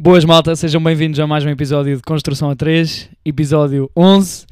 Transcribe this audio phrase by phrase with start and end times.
[0.00, 4.46] Boas malta, sejam bem-vindos a mais um episódio de Construção a 3, episódio 11.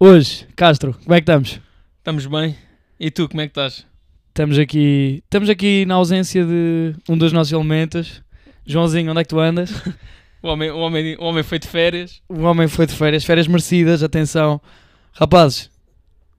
[0.00, 1.60] Hoje, Castro, como é que estamos?
[1.98, 2.56] Estamos bem.
[2.98, 3.86] E tu, como é que estás?
[4.30, 8.20] Estamos aqui, estamos aqui na ausência de um dos nossos elementos.
[8.66, 9.70] Joãozinho, onde é que tu andas?
[10.42, 12.20] O homem, o homem, o homem foi de férias.
[12.28, 14.60] O homem foi de férias, férias merecidas, atenção.
[15.12, 15.70] Rapazes,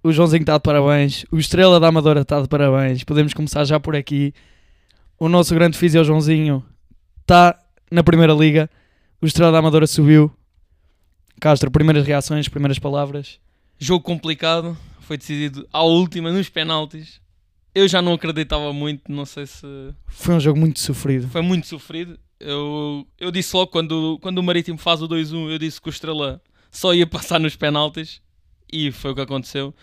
[0.04, 3.06] o Joãozinho está de parabéns, o Estrela da Amadora está de parabéns.
[3.06, 4.34] Podemos começar já por aqui.
[5.18, 6.66] O nosso grande físio Joãozinho
[7.22, 7.61] está
[7.92, 8.70] na Primeira Liga.
[9.22, 10.32] O Estrela da Amadora subiu.
[11.40, 13.40] Castro, primeiras reações, primeiras palavras.
[13.78, 14.78] Jogo complicado.
[15.02, 17.20] Foi decidido à última, nos penaltis.
[17.76, 19.66] Eu já não acreditava muito, não sei se...
[20.08, 21.28] Foi um jogo muito sofrido.
[21.28, 22.18] Foi muito sofrido.
[22.40, 25.90] Eu, eu disse logo, quando, quando o Marítimo faz o 2-1, eu disse que o
[25.90, 28.22] Estrela só ia passar nos penaltis.
[28.72, 29.74] E foi o que aconteceu.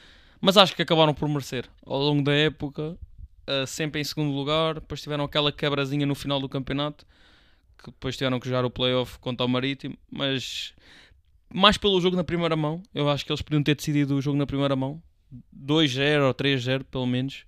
[0.41, 1.67] Mas acho que acabaram por merecer.
[1.85, 2.97] Ao longo da época,
[3.49, 4.75] uh, sempre em segundo lugar.
[4.75, 7.07] Depois tiveram aquela quebrazinha no final do campeonato.
[7.83, 9.97] Que depois tiveram que jogar o playoff contra o Marítimo.
[10.11, 10.75] Mas
[11.53, 12.83] mais pelo jogo na primeira mão.
[12.95, 15.03] Eu acho que eles podiam ter decidido o jogo na primeira mão.
[15.57, 17.45] 2-0 ou 3-0, pelo menos.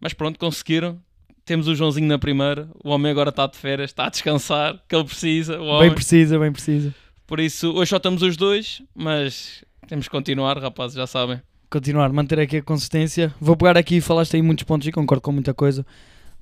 [0.00, 1.00] Mas pronto, conseguiram.
[1.44, 2.68] Temos o Joãozinho na primeira.
[2.84, 5.60] O homem agora está de férias, está a descansar, que ele precisa.
[5.60, 5.88] O homem.
[5.88, 6.94] Bem precisa, bem precisa.
[7.26, 11.40] Por isso, hoje só estamos os dois, mas temos que continuar, rapazes, já sabem.
[11.70, 13.32] Continuar, manter aqui a consistência.
[13.40, 15.86] Vou pegar aqui, falaste aí muitos pontos e concordo com muita coisa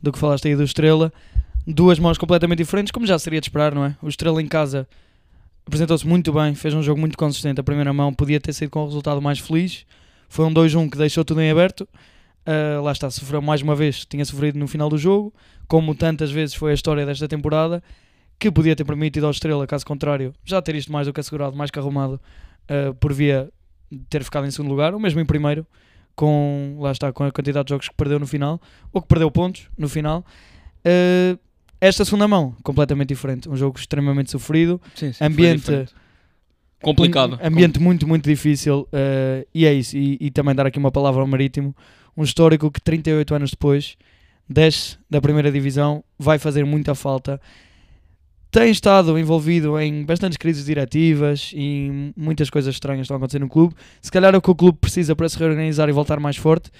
[0.00, 1.12] do que falaste aí do Estrela.
[1.70, 3.94] Duas mãos completamente diferentes, como já seria de esperar, não é?
[4.00, 4.88] O Estrela em casa
[5.66, 7.60] apresentou-se muito bem, fez um jogo muito consistente.
[7.60, 9.84] A primeira mão podia ter sido com o resultado mais feliz.
[10.30, 11.82] Foi um 2-1 que deixou tudo em aberto.
[11.82, 15.34] Uh, lá está, sofreu mais uma vez, tinha sofrido no final do jogo,
[15.66, 17.82] como tantas vezes foi a história desta temporada,
[18.38, 21.54] que podia ter permitido ao Estrela, caso contrário, já ter isto mais do que assegurado,
[21.54, 22.18] mais que arrumado,
[22.70, 23.50] uh, por via
[23.92, 25.66] de ter ficado em segundo lugar, ou mesmo em primeiro,
[26.16, 28.58] com, lá está, com a quantidade de jogos que perdeu no final,
[28.90, 30.24] ou que perdeu pontos no final.
[30.78, 31.38] Uh,
[31.80, 35.86] esta segunda mão, completamente diferente, um jogo extremamente sofrido, Sim, sim, ambiente
[36.82, 37.38] complicado.
[37.42, 40.90] um ambiente muito, muito difícil, uh, e é isso, e, e também dar aqui uma
[40.90, 41.74] palavra ao Marítimo,
[42.16, 43.96] um histórico que 38 anos depois
[44.48, 47.40] desce da primeira divisão, vai fazer muita falta.
[48.50, 53.48] Tem estado envolvido em bastantes crises diretivas e muitas coisas estranhas estão a acontecer no
[53.48, 53.74] clube.
[54.00, 56.70] Se calhar é o que o clube precisa para se reorganizar e voltar mais forte,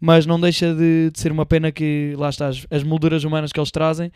[0.00, 3.52] mas não deixa de, de ser uma pena que, lá está, as, as, molduras humanas
[3.52, 4.10] que eles trazem,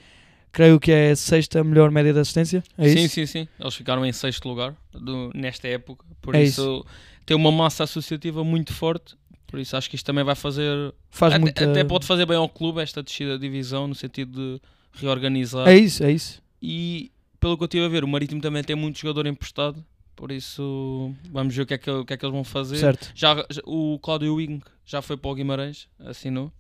[0.52, 2.62] creio que é a sexta melhor média de assistência.
[2.78, 3.14] É sim, isso?
[3.14, 3.48] sim, sim.
[3.58, 6.84] Eles ficaram em sexto lugar do, nesta época, por É isso,
[7.24, 10.92] tem uma massa associativa muito forte por isso acho que isto também vai fazer.
[11.08, 11.70] Faz até, muita...
[11.70, 14.60] até pode fazer bem ao clube esta descida de divisão, no sentido de
[15.00, 15.68] reorganizar.
[15.68, 16.42] É isso, é isso.
[16.60, 19.84] E pelo que eu estive a ver, o Marítimo também tem muito jogador emprestado.
[20.14, 22.78] Por isso vamos ver o que é que, que, é que eles vão fazer.
[22.78, 23.12] Certo.
[23.14, 26.52] Já- o Cláudio Wing já foi para o Guimarães, assinou.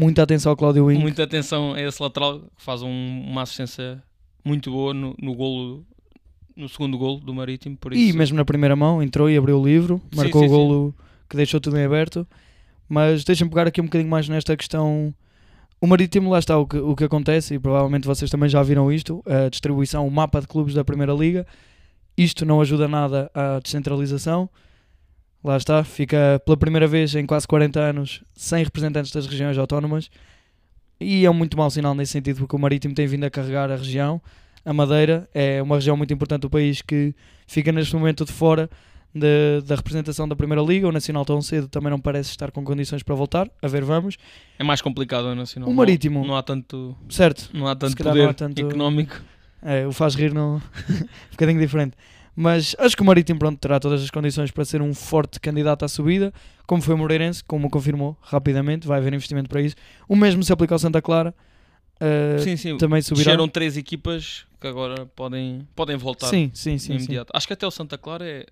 [0.00, 0.98] Muita atenção ao Cláudio Wing.
[1.00, 4.02] Muita atenção a esse lateral, que faz um- uma assistência
[4.44, 5.84] muito boa no, no golo,
[6.56, 7.76] no segundo golo do Marítimo.
[7.76, 10.46] Por E isso, mesmo na primeira mão entrou e abriu o livro, Sim, marcou sim,
[10.46, 10.94] o golo
[11.28, 12.26] que deixou tudo em aberto.
[12.88, 15.14] Mas deixem-me pegar aqui um bocadinho mais nesta questão.
[15.80, 18.90] O Marítimo, lá está o que, o que acontece, e provavelmente vocês também já viram
[18.90, 21.46] isto: a distribuição, o mapa de clubes da Primeira Liga.
[22.16, 24.48] Isto não ajuda nada à descentralização.
[25.42, 30.10] Lá está, fica pela primeira vez em quase 40 anos sem representantes das regiões autónomas.
[31.00, 33.70] E é um muito mau sinal nesse sentido, porque o Marítimo tem vindo a carregar
[33.70, 34.20] a região.
[34.66, 37.14] A Madeira é uma região muito importante do país que
[37.46, 38.68] fica neste momento de fora
[39.14, 40.86] da, da representação da Primeira Liga.
[40.86, 43.48] O Nacional tão cedo também não parece estar com condições para voltar.
[43.62, 44.18] A ver, vamos.
[44.58, 45.70] é mais complicado o Nacional.
[45.70, 46.22] O Não- Marítimo.
[46.26, 49.18] Não, há tanto, Certo, não há tanto poder não há tanto- económico.
[49.62, 50.56] é, o faz rir não...
[50.90, 51.96] um bocadinho diferente.
[52.34, 55.84] Mas acho que o Marítimo pronto, terá todas as condições para ser um forte candidato
[55.84, 56.32] à subida,
[56.66, 59.76] como foi o Moreirense, como confirmou rapidamente, vai haver investimento para isso.
[60.08, 61.34] O mesmo se aplica ao Santa Clara,
[62.00, 62.76] uh, Sim, sim.
[62.78, 63.24] também subirá.
[63.24, 66.92] Desceram três equipas que agora podem, podem voltar Sim, sim, sim.
[66.92, 67.04] de sim.
[67.06, 67.32] imediato.
[67.34, 68.46] Acho que até o Santa Clara é,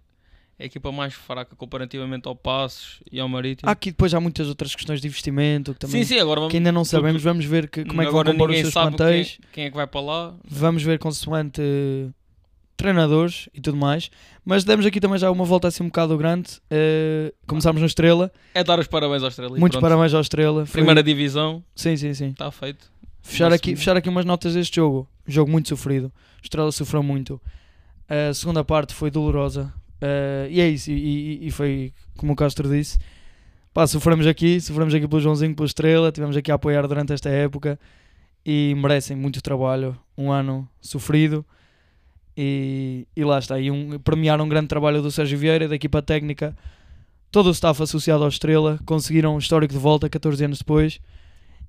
[0.58, 3.68] é a equipa mais fraca comparativamente ao Passos e ao Marítimo.
[3.68, 6.50] Há aqui depois há muitas outras questões de investimento que, também, sim, sim, agora vamos.
[6.50, 7.22] que ainda não sabemos.
[7.22, 9.36] Vamos ver que, como é que vão compor os seus plantéis.
[9.36, 10.34] Quem, quem é que vai para lá.
[10.44, 11.62] Vamos ver consoante
[12.78, 14.10] treinadores e tudo mais.
[14.44, 16.48] Mas demos aqui também já uma volta assim um bocado grande.
[16.70, 18.32] Eh, começámos no Estrela.
[18.54, 19.50] É dar os parabéns ao Estrela.
[19.58, 19.90] Muitos pronto.
[19.90, 20.64] parabéns ao Estrela.
[20.64, 22.28] Foi- Primeira divisão, Sim, sim, sim.
[22.28, 22.90] está feito.
[23.20, 25.06] Fechar aqui, fechar aqui umas notas deste jogo.
[25.26, 26.10] Jogo muito sofrido.
[26.42, 27.38] Estrela sofreu muito.
[28.08, 29.70] A segunda parte foi dolorosa.
[30.00, 30.90] Eh, e é isso.
[30.90, 30.94] E,
[31.42, 32.96] e- e foi como o Castro disse.
[33.74, 36.10] Pá, sofremos aqui, sofremos aqui pelo Joãozinho, pela Estrela.
[36.10, 37.78] Tivemos aqui a apoiar durante esta época.
[38.46, 39.98] E merecem muito trabalho.
[40.16, 41.44] Um ano sofrido.
[42.40, 43.58] E, e lá está.
[43.58, 46.56] E um, premiar um grande trabalho do Sérgio Vieira, da equipa técnica.
[47.32, 48.78] Todo o staff associado ao Estrela.
[48.86, 51.00] Conseguiram um histórico de volta 14 anos depois.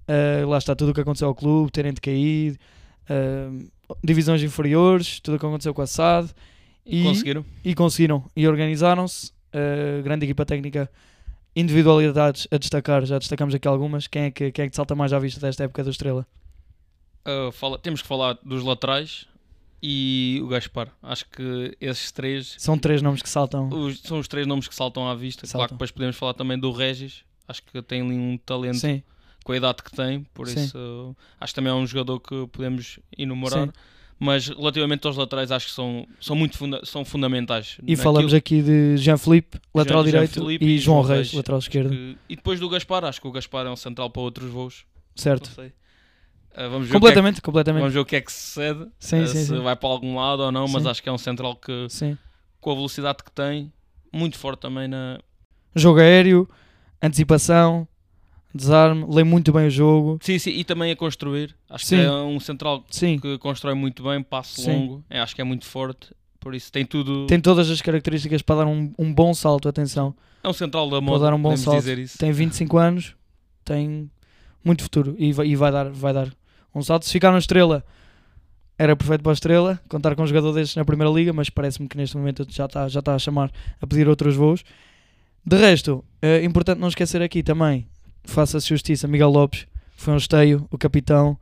[0.08, 2.60] Uh, lá está tudo o que aconteceu ao clube, terem de cair,
[3.10, 3.68] uh,
[4.04, 6.30] divisões inferiores, tudo o que aconteceu com a SAD
[6.86, 7.46] e Conseguiram?
[7.64, 9.32] e conseguiram e organizaram-se.
[9.54, 10.88] Uh, grande equipa técnica,
[11.56, 14.06] individualidades a destacar, já destacamos aqui algumas.
[14.08, 16.26] Quem é que, quem é que te salta mais à vista desta época do Estrela?
[17.28, 19.28] Uh, fala- temos que falar dos laterais
[19.82, 20.90] e o Gaspar.
[21.02, 23.70] Acho que esses três São três nomes que saltam.
[23.70, 25.42] os- são os três nomes que saltam à vista.
[25.42, 25.68] Claro Saltam.
[25.68, 27.24] que depois podemos falar também do Regis.
[27.48, 29.02] Acho que tem ali um talento Sim,
[29.44, 30.64] com a idade que tem, por Sim.
[30.66, 33.68] isso acho que também é um jogador que podemos enumerar.
[33.68, 33.74] Sim.
[34.22, 37.78] Mas relativamente aos laterais, acho que são, são muito funda- são fundamentais.
[37.88, 41.34] e falamos aqui de Jean-Philippe, lateral Jean- direito, Jean-Philippe e e João João Reis, Reis.
[41.34, 41.90] lateral esquerdo.
[41.92, 44.84] Que- E depois do Gaspar, acho que o Gaspar é um central para outros voos.
[45.16, 45.50] Certo.
[46.52, 47.82] Uh, vamos, ver o que é que, Completamente, completamente.
[47.82, 48.88] vamos ver o que é que sucede.
[49.00, 49.60] Sim, uh, sim, se sim.
[49.60, 51.88] vai para algum lado ou não, mas acho que é um central que,
[52.60, 53.72] com a velocidade que tem,
[54.12, 55.20] muito forte também na.
[55.76, 56.50] Jogo aéreo,
[57.02, 57.88] antecipação,
[58.54, 60.20] desarme, lê muito bem o jogo.
[60.22, 61.56] Sim, sim, e também a construir.
[61.70, 65.04] Acho que é um central que constrói muito bem, passo longo.
[65.10, 66.14] É, acho que é muito forte.
[66.40, 67.28] Por isso tem tudo.
[67.28, 70.16] tem todas as características para dar um, um bom salto, atenção.
[70.42, 71.26] É um central da moda.
[71.26, 71.86] dar um bom salto.
[72.18, 73.16] Tem 25 anos,
[73.66, 74.10] tem
[74.64, 76.30] muito futuro e vai, e vai dar, vai dar
[76.74, 77.06] um salto.
[77.06, 77.84] Se ficar na estrela,
[78.78, 81.88] era perfeito para a estrela, contar com um jogador destes na primeira liga, mas parece-me
[81.88, 83.52] que neste momento já está já está a chamar
[83.82, 84.64] a pedir outros voos.
[85.46, 87.88] De resto, é importante não esquecer aqui também,
[88.24, 89.66] faça-se justiça, Miguel Lopes,
[89.96, 91.38] foi um esteio, o capitão,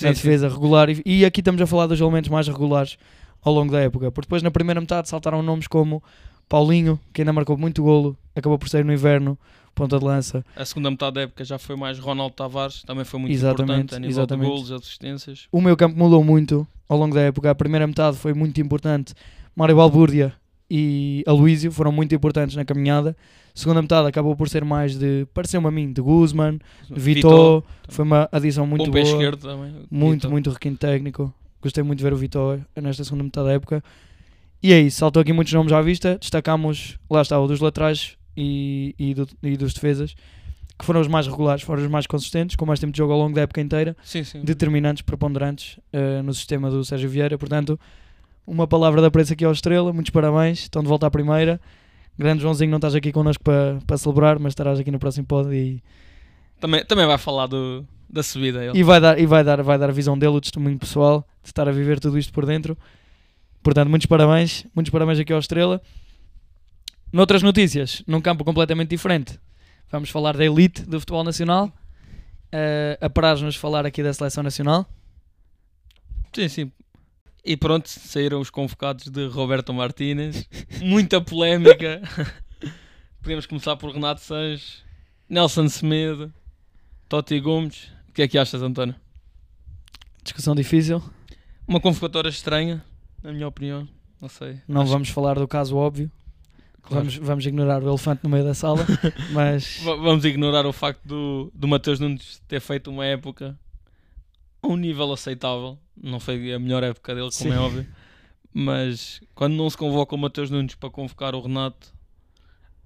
[0.00, 0.22] na Sim, sim.
[0.22, 2.96] defesa regular, e, e aqui estamos a falar dos elementos mais regulares
[3.42, 6.02] ao longo da época, porque depois na primeira metade saltaram nomes como
[6.48, 9.38] Paulinho, que ainda marcou muito golo, acabou por sair no inverno,
[9.78, 13.20] ponta de lança, A segunda metade da época já foi mais Ronaldo Tavares, também foi
[13.20, 14.46] muito Exatamente, importante a nível exatamente.
[14.46, 15.46] de golos, assistências.
[15.50, 17.50] o meu campo mudou muito ao longo da época.
[17.50, 19.14] A primeira metade foi muito importante.
[19.54, 20.34] Mário Balbúrdia
[20.70, 23.16] e Aloísio foram muito importantes na caminhada.
[23.54, 26.58] A segunda metade acabou por ser mais de, pareceu-me a mim, de Guzman,
[26.90, 27.62] de Vitor.
[27.88, 29.02] Foi uma adição muito bom boa.
[29.02, 29.72] esquerdo também.
[29.90, 30.30] Muito, Vitor.
[30.30, 31.32] muito requinte técnico.
[31.62, 33.82] Gostei muito de ver o Vitor nesta segunda metade da época.
[34.62, 36.18] E é isso, saltou aqui muitos nomes à vista.
[36.20, 40.14] Destacámos, lá está, o dos laterais e, e, do- e dos defesas,
[40.78, 43.18] que foram os mais regulares, foram os mais consistentes, com mais tempo de jogo ao
[43.18, 44.42] longo da época inteira Sim, sim.
[44.44, 47.36] determinantes, preponderantes eh, no sistema do Sérgio Vieira.
[47.36, 47.78] Portanto,
[48.46, 49.92] uma palavra da preço aqui ao Estrela.
[49.92, 50.60] Muitos parabéns.
[50.60, 51.60] Estão de volta à primeira.
[52.16, 55.52] Grande Joãozinho, não estás aqui connosco para para celebrar, mas estarás aqui no próximo pod
[55.54, 55.82] e,
[56.60, 58.64] Também, também vai falar do, da subida.
[58.64, 58.78] Ele.
[58.78, 61.48] e, vai, dar, e vai, dar, vai dar a visão dele, o testemunho pessoal, de
[61.50, 62.76] estar a viver tudo isto por dentro.
[63.62, 64.64] Portanto, muitos parabéns.
[64.74, 65.80] Muitos parabéns aqui ao Estrela.
[67.12, 69.38] Noutras notícias, num campo completamente diferente,
[69.90, 71.72] vamos falar da elite do futebol nacional.
[72.52, 74.86] Uh, Apraz-nos falar aqui da seleção nacional.
[76.34, 76.72] Sim, sim.
[77.44, 80.46] E pronto, saíram os convocados de Roberto Martínez.
[80.82, 82.02] Muita polémica.
[83.22, 84.82] Podemos começar por Renato Sanches,
[85.28, 86.32] Nelson Semedo,
[87.08, 87.90] Totti Gomes.
[88.08, 88.94] O que é que achas, António?
[90.22, 91.02] Discussão difícil.
[91.66, 92.84] Uma convocatória estranha,
[93.22, 93.88] na minha opinião.
[94.20, 94.60] Não sei.
[94.68, 96.10] Não Acho- vamos falar do caso óbvio.
[96.82, 97.04] Claro.
[97.04, 98.84] Vamos, vamos ignorar o elefante no meio da sala.
[99.32, 103.58] mas Va- Vamos ignorar o facto do, do Mateus Nunes ter feito uma época
[104.62, 105.78] a um nível aceitável.
[106.00, 107.52] Não foi a melhor época dele, como Sim.
[107.52, 107.86] é óbvio.
[108.54, 111.92] Mas quando não se convoca o Mateus Nunes para convocar o Renato,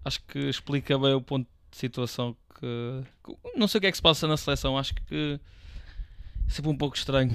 [0.04, 3.90] acho que explica bem o ponto de situação que, que- não sei o que é
[3.90, 4.76] que se passa na seleção.
[4.76, 5.38] Acho que
[6.48, 7.32] é sempre um pouco estranho.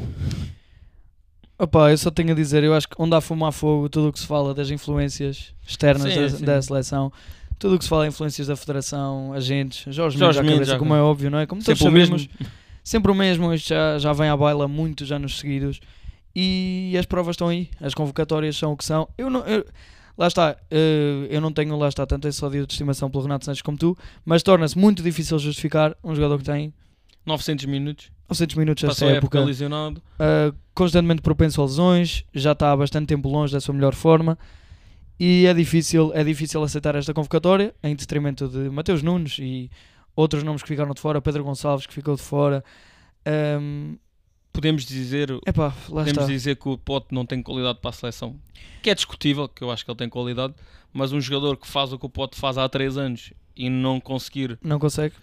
[1.59, 4.09] Opa, eu só tenho a dizer: eu acho que onde há fumo há fogo, tudo
[4.09, 6.46] o que se fala das influências externas Sim, da, sim.
[6.46, 7.12] da seleção,
[7.60, 10.72] tudo o que se fala de influências da federação, agentes, Jorge, Jorge Mendes à cabeça,
[10.74, 11.46] já como com- é óbvio, não é?
[11.46, 12.48] Como todos Sempre sabemos, mesmo.
[12.84, 13.53] sempre o mesmo.
[13.53, 15.79] Isto já, já vem à baila muitos anos seguidos
[16.36, 19.08] e as provas estão aí, as convocatórias são o que são.
[19.17, 19.41] Eu não.
[19.46, 19.65] eu-
[20.20, 23.46] Lá está, eh, eu não tenho lá está tanto esse ódio de estimação pelo Renato
[23.46, 26.74] Sanches como tu, mas torna-se muito difícil justificar um jogador que tem
[27.27, 28.10] 900 minutos.
[28.29, 30.01] 900 minutos esta Passou época época, lesionado.
[30.19, 34.38] uh, constantemente propenso a lesões, já está há bastante tempo longe da sua melhor forma
[35.19, 39.69] e é difícil, é difícil aceitar esta convocatória em detrimento de Mateus Nunes e
[40.15, 42.63] outros nomes que ficaram de fora, Pedro Gonçalves que ficou de fora.
[43.62, 43.98] Um,
[44.53, 46.25] Podemos dizer epá, lá Podemos está.
[46.25, 48.36] dizer que o Pote não tem qualidade para a seleção.
[48.81, 50.55] Que é discutível, que eu acho que ele tem qualidade,
[50.91, 54.00] mas um jogador que faz o que o Pote faz há 3 anos e não
[54.00, 55.13] conseguir, Não consegue?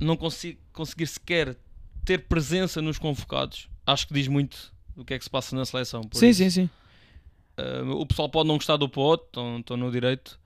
[0.00, 1.56] Não consi- conseguir sequer
[2.04, 5.64] ter presença nos convocados, acho que diz muito do que é que se passa na
[5.64, 6.02] seleção.
[6.12, 6.70] Sim, isso, sim, sim.
[7.56, 10.38] eh, o pessoal pode não gostar do Pote, estão, no direito,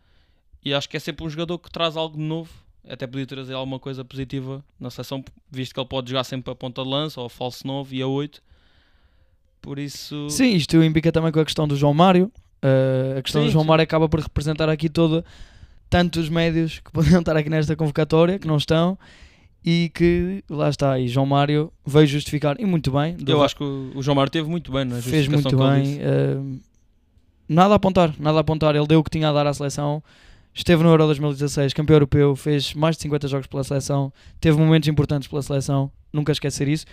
[0.64, 2.50] e acho que é sempre um jogador que traz algo de novo.
[2.88, 6.54] Até podia trazer alguma coisa positiva na seleção, visto que ele pode jogar sempre a
[6.54, 8.42] ponta de lança, ou a falso 9 e a 8.
[9.60, 10.28] Por isso.
[10.28, 12.30] Sim, isto implica também com a questão do João Mário.
[12.64, 13.68] Uh, a questão Sim, do João sim.
[13.68, 15.24] Mário acaba por representar aqui todo
[15.88, 18.98] tantos médios que podiam estar aqui nesta convocatória, que não estão,
[19.64, 23.16] e que lá está, e João Mário veio justificar, e muito bem.
[23.26, 25.98] Eu acho que o o João Mário teve muito bem na fez justificação muito bem.
[26.00, 26.58] eh,
[27.48, 28.74] nada a apontar, nada a apontar.
[28.74, 30.02] Ele deu o que tinha a dar à seleção.
[30.54, 34.86] Esteve no Euro 2016, campeão europeu, fez mais de 50 jogos pela seleção, teve momentos
[34.86, 36.84] importantes pela seleção, nunca esquecer isso.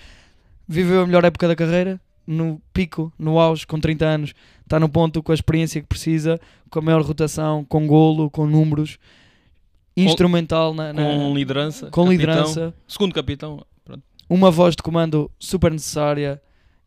[0.66, 4.34] Viveu a melhor época da carreira, no pico, no auge, com 30 anos,
[4.64, 8.46] está no ponto com a experiência que precisa, com a maior rotação, com golo, com
[8.48, 8.98] números,
[10.06, 11.86] instrumental na, na- Com liderança.
[11.88, 12.12] com capitão.
[12.12, 13.66] liderança, Segundo capitão.
[13.86, 14.04] Pronto.
[14.30, 16.42] uma voz de comando super necessária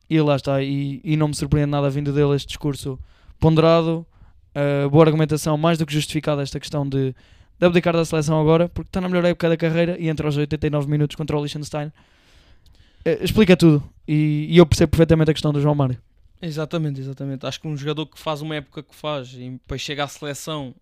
[0.09, 2.99] e lá está, e, e não me surpreende nada vindo dele este discurso
[3.39, 4.07] ponderado,
[4.55, 7.15] uh, boa argumentação, mais do que justificada esta questão de,
[7.59, 10.37] de abdicar da seleção agora, porque está na melhor época da carreira e entra aos
[10.37, 11.89] 89 minutos contra o Liechtenstein.
[11.89, 15.99] Uh, explica tudo e, e eu percebo perfeitamente a questão do João Mário.
[16.41, 17.47] Exatamente, exatamente.
[17.47, 20.75] Acho que um jogador que faz uma época que faz e depois chega à seleção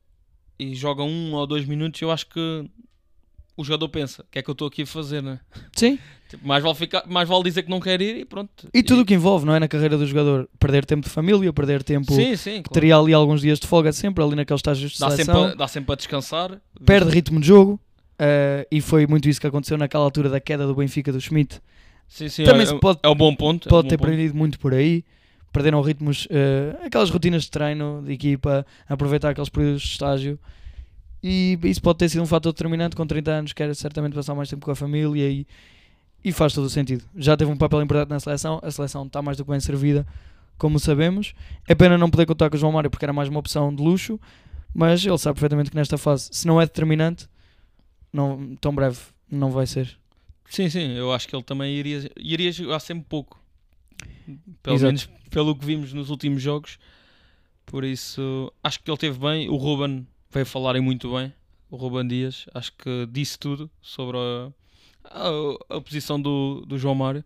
[0.63, 2.65] e joga um ou dois minutos, eu acho que
[3.57, 5.41] o jogador pensa: o que é que eu estou aqui a fazer, né?
[5.75, 5.99] Sim,
[6.29, 8.69] Tipo, mais, vale ficar, mais vale dizer que não quer ir e pronto.
[8.73, 9.59] e tudo o que envolve, não é?
[9.59, 12.13] Na carreira do jogador, perder tempo de família, perder tempo.
[12.15, 12.63] Sim, sim.
[12.63, 12.71] Claro.
[12.73, 15.67] Teria ali alguns dias de folga sempre, ali naqueles estágios de Dá, sempre a, dá
[15.67, 16.61] sempre a descansar.
[16.87, 17.81] perde ritmo de jogo
[18.21, 21.61] uh, e foi muito isso que aconteceu naquela altura da queda do Benfica do Schmidt.
[22.07, 23.69] Sim, sim, Também é, se pode- é um bom ponto.
[23.69, 24.07] é um Pode ter ponto.
[24.07, 25.05] aprendido muito por aí.
[25.53, 30.39] Perderam ritmos, uh, aquelas rotinas de treino, de equipa, aproveitar aqueles períodos de estágio.
[31.23, 32.97] E isso pode ter sido um fator determinante.
[32.97, 35.47] Com 30 anos, quer certamente passar mais tempo com a família e,
[36.25, 37.05] e faz todo o sentido.
[37.17, 40.07] Já teve um papel importante na seleção, a seleção está mais do que bem servida,
[40.57, 41.35] como sabemos.
[41.67, 43.83] É pena não poder contar com o João Mário porque era mais uma opção de
[43.83, 44.21] luxo,
[44.75, 47.29] mas ele sabe perfeitamente que nesta fase, se não é determinante,
[48.13, 48.99] não, tão breve
[49.31, 49.99] não vai ser.
[50.49, 53.40] Sim, sim, eu acho que ele também iria, iria jogar sempre pouco.
[54.63, 54.87] Pelo Exato.
[54.87, 56.79] menos pelo que vimos nos últimos jogos.
[57.67, 59.49] Por isso, acho que ele teve bem.
[59.49, 61.33] O Ruben veio falarem muito bem.
[61.71, 64.51] O Ruben Dias, acho que disse tudo sobre a,
[65.05, 67.25] a, a posição do, do João Mário.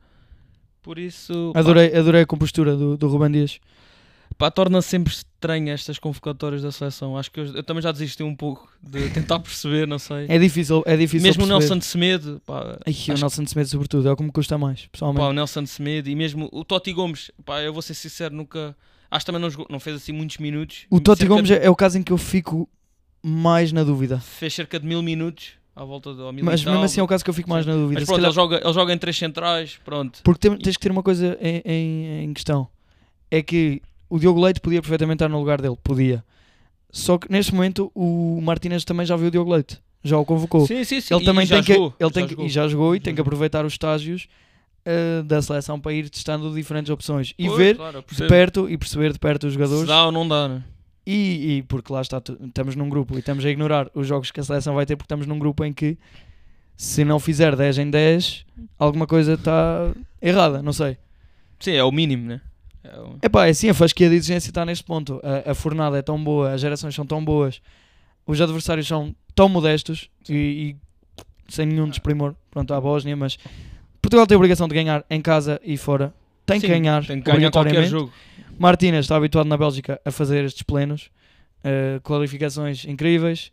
[0.83, 3.59] Por isso, pá, Adorei, adorei a compostura do, do Ruben Dias.
[4.39, 7.17] Pá, torna sempre estranho estas convocatórias da seleção.
[7.17, 10.27] Acho que eu, eu também já desisti um pouco de tentar perceber, não sei.
[10.29, 11.61] É difícil, é difícil mesmo o perceber.
[11.61, 14.57] Nelson de Semedo, pá, Ai, acho o Nelson Semedo, sobretudo, é o que me custa
[14.59, 15.21] mais, pessoalmente.
[15.23, 18.77] Pá, o Nelson Semedo e mesmo o Totti Gomes, pá, eu vou ser sincero, nunca.
[19.11, 20.87] Acho que também não, jogou- não fez assim muitos minutos.
[20.91, 22.69] o Totti Gomes de- é, é o caso em que eu fico
[23.23, 24.19] mais na dúvida.
[24.19, 26.73] Fez cerca de mil minutos à volta do mil Mas e tal.
[26.75, 27.71] mesmo assim é o caso que eu fico mais Sim.
[27.71, 27.95] na dúvida.
[28.01, 30.21] Mas Se pronto, calhar- ele, joga, ele joga em três centrais, pronto.
[30.25, 32.69] Porque tem- tens que ter uma coisa em, em- em questão.
[33.31, 35.77] É que o Diogo Leite podia perfeitamente estar no lugar dele.
[35.83, 36.25] Podia.
[36.91, 39.79] Só que neste momento o Martínez também já viu o Diogo Leite.
[40.03, 40.67] Já o convocou.
[40.67, 41.15] Sim, sim, sim.
[41.15, 42.47] ele e também já tem que, jogou, ele já tem que- jogou.
[42.47, 43.29] e já jogou e tem que jogou.
[43.29, 44.29] aproveitar os estágios
[44.85, 49.13] eh, da seleção para ir testando diferentes opções e ver claro, de perto e perceber
[49.15, 50.63] de perto os Se jogadores dá ou não dá, né?
[51.07, 54.41] E, e porque lá está, estamos num grupo e estamos a ignorar os jogos que
[54.41, 55.97] a seleção vai ter porque estamos num grupo em que
[56.77, 58.45] se não fizer 10 em 10,
[58.79, 60.99] alguma coisa está errada, não sei.
[61.61, 62.41] Sim, é o mínimo, né?
[63.23, 65.21] É Epá, é assim, a fasquia de exigência está neste ponto.
[65.47, 67.61] A, a fornada é tão boa, as gerações são tão boas,
[68.27, 70.77] os adversários são tão modestos e, e
[71.53, 73.39] sem nenhum desprimor pronto, à Bósnia, mas
[74.03, 76.13] Portugal tem a obrigação de ganhar em casa e fora.
[76.47, 78.13] Tem que Sim, ganhar, Tem que ganhar qualquer jogo.
[78.59, 81.11] Martínez está habituado na Bélgica a fazer estes plenos,
[81.65, 83.51] eh, qualificações incríveis,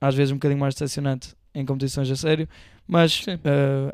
[0.00, 2.48] às vezes um bocadinho mais decepcionante em competições a sério,
[2.86, 3.38] mas eh,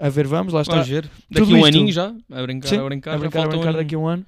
[0.01, 0.73] a ver vamos, lá está.
[0.75, 1.03] Vamos ver.
[1.31, 2.15] Daqui Tudo um isto- aninho já.
[2.33, 3.15] A brincar, Sim, a brincar.
[3.15, 3.83] a brincar, a um brincar aninho.
[3.83, 4.27] daqui a um ano.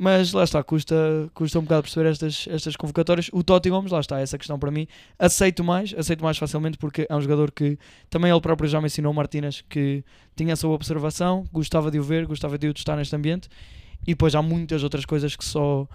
[0.00, 0.94] Mas lá está, custa,
[1.34, 3.28] custa um bocado perceber estas, estas convocatórias.
[3.32, 4.86] O Totti Gomes, lá está, essa questão para mim.
[5.18, 7.76] Aceito mais, aceito mais facilmente porque é um jogador que
[8.08, 10.04] também ele próprio já me ensinou, Martínez, que
[10.36, 13.48] tinha essa observação, gostava de o ver, gostava de o testar neste ambiente.
[14.02, 15.88] E depois há muitas outras coisas que só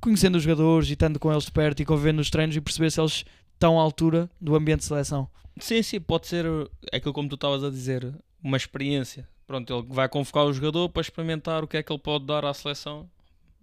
[0.00, 2.92] conhecendo os jogadores e estando com eles de perto e convivendo nos treinos e perceber
[2.92, 5.28] se eles estão à altura do ambiente de seleção.
[5.58, 9.26] Sim, sim, pode ser uh, aquilo como tu estavas a dizer, uma experiência.
[9.44, 12.44] Pronto, ele vai convocar o jogador para experimentar o que é que ele pode dar
[12.44, 13.10] à seleção.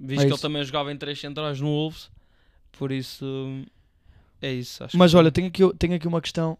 [0.03, 2.10] Visto É que ele também jogava em três centrais no Wolves.
[2.72, 3.25] Por isso,
[4.41, 4.84] é isso.
[4.96, 6.58] Mas que- olha, tenho aqui, tenho aqui uma questão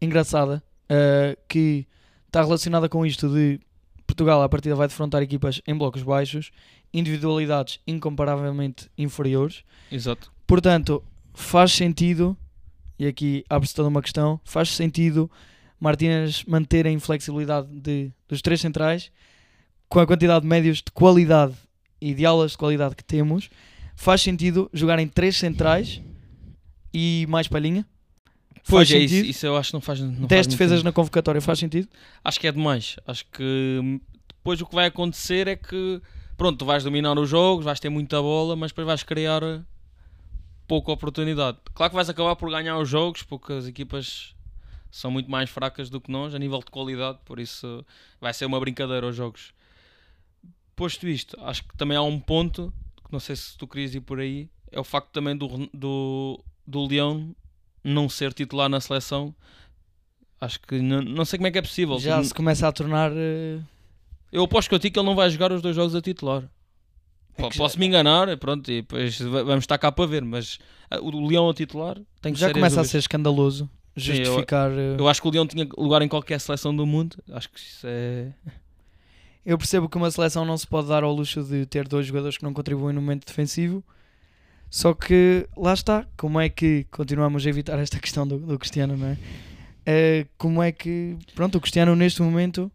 [0.00, 1.86] engraçada eh, que
[2.26, 3.60] está relacionada com isto de
[4.06, 6.50] Portugal à partida vai defrontar equipas em blocos baixos,
[6.92, 9.62] individualidades incomparavelmente inferiores.
[9.90, 10.32] Exato.
[10.46, 11.02] Portanto,
[11.32, 12.36] faz sentido,
[12.98, 15.30] e aqui abre-se toda uma questão, faz sentido
[15.80, 19.10] Martínez manter a inflexibilidade de, dos três centrais
[19.88, 21.54] com a quantidade de médios de qualidade
[22.00, 23.50] e de aulas de qualidade que temos.
[23.96, 26.02] Faz sentido jogar em três centrais
[26.92, 27.86] e mais palhinha?
[28.66, 29.30] Pois Faz é, isso, sentido?
[29.30, 30.00] isso eu acho que não faz.
[30.00, 30.84] Não 10 faz muito defesas sentido.
[30.84, 31.88] na convocatória faz sentido?
[32.24, 32.96] Acho que é demais.
[33.06, 36.00] Acho que hum, depois o que vai acontecer é que,
[36.36, 39.62] pronto, tu vais dominar os jogos, vais ter muita bola, mas depois vais criar uh,
[40.66, 41.58] pouca oportunidade.
[41.74, 44.34] Claro que vais acabar por ganhar os jogos, porque as equipas
[44.90, 47.84] são muito mais fracas do que nós a nível de qualidade, por isso
[48.20, 49.52] vai ser uma brincadeira aos jogos.
[50.76, 52.72] Posto isto, acho que também há um ponto,
[53.04, 56.44] que não sei se tu querias ir por aí, é o facto também do, do,
[56.66, 57.34] do Leão
[57.82, 59.34] não ser titular na seleção.
[60.40, 61.98] Acho que não, não sei como é que é possível.
[61.98, 63.12] Já se começa a tornar.
[63.14, 63.60] eh,
[64.32, 66.42] Eu aposto que eu digo que ele não vai jogar os dois jogos a titular.
[67.36, 70.58] É Posso me enganar, pronto, e depois va- vamos estar cá para ver, mas
[70.90, 74.70] ah, o Leão a titular tem que já ser começa a ser escandaloso eu- justificar.
[74.72, 77.16] eh, Eu acho que o Leão tinha lugar em qualquer seleção do mundo.
[77.32, 78.32] Acho que isso é.
[79.44, 82.38] Eu percebo que uma seleção não se pode dar ao luxo de ter dois jogadores
[82.38, 83.84] que não contribuem no momento defensivo.
[84.70, 88.96] Só que lá está, como é que continuamos a evitar esta questão do, do Cristiano,
[88.96, 89.18] não é?
[89.86, 92.72] Eh, como é que, pronto, o Cristiano neste momento,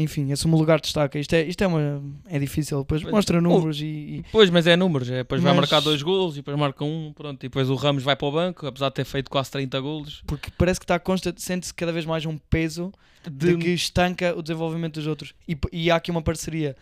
[0.00, 1.18] enfim, assume um lugar de destaque.
[1.18, 4.48] Isto é, isto é, uma, é difícil, depois Pois, mostra o- números e, e- Pois,
[4.48, 5.10] mas é números.
[5.10, 7.12] É, depois vai Mas- marcar dois golos e depois marca um.
[7.14, 9.80] Pronto, e depois o Ramos vai para o banco, apesar de ter feito quase 30
[9.80, 10.22] golos.
[10.26, 12.92] porque parece que está constante, sente-se cada vez mais um peso
[13.30, 15.34] de que estanca o desenvolvimento dos outros.
[15.48, 16.76] E, e há aqui uma parceria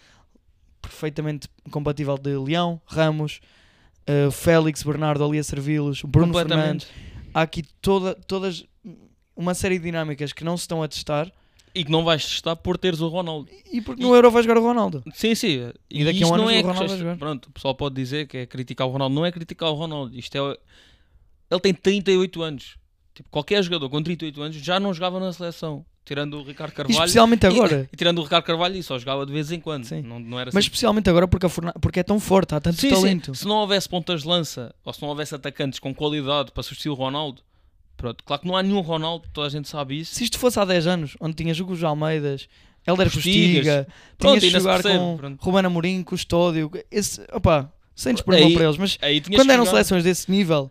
[0.80, 3.40] perfeitamente compatível de Leão, Ramos,
[4.06, 6.87] eh, Félix, Bernardo ali a servi-los, Bruno Fernandes.
[7.35, 8.64] Há aqui toda, todas
[9.35, 11.30] uma série de dinâmicas que não se estão a testar
[11.78, 13.49] E que não vais testar por teres o Ronaldo.
[13.73, 15.04] e porque E- no Euro vai jogar o Ronaldo.
[15.14, 15.71] Sim, sim.
[15.90, 17.16] E daqui a um ano não é o Ronaldo vai jogar.
[17.18, 19.14] Pronto, o pessoal pode dizer que é criticar o Ronaldo.
[19.14, 20.16] Não é criticar o Ronaldo.
[20.18, 20.56] Isto é.
[21.50, 22.76] Ele tem 38 anos.
[23.14, 25.85] Tipo, qualquer jogador com 38 anos já não jogava na seleção.
[26.04, 26.99] Tirando o Ricardo E Carvalho.
[26.99, 27.88] especialmente E- agora.
[27.92, 29.85] E, tirando o Ricardo Carvalho, e só jogava de vez em quando.
[29.85, 30.02] Sim.
[30.02, 30.66] Não, não era Mas assim.
[30.66, 32.95] especialmente agora porque, Forna- porque é tão forte, há tanto Sim, sim.
[32.95, 33.35] talento.
[33.35, 36.92] Se não houvesse pontas de lança ou se não houvesse atacantes com qualidade para substituir
[36.92, 37.42] o Ronaldo,
[37.97, 40.15] pronto, claro que não há nenhum Ronaldo, toda a gente sabe isso.
[40.15, 42.49] Se isto fosse há 10 anos, onde tinha Jogos Almeidas,
[42.87, 43.11] Helder.
[43.11, 45.43] Postiga, Pronto, tinhas de jogar percebe, com pronto.
[45.43, 49.79] Ruben Amorim, Custódio, esse, opa, sem desprimor para eles, mas tinhas quando eram jogar.
[49.79, 50.71] seleções desse nível,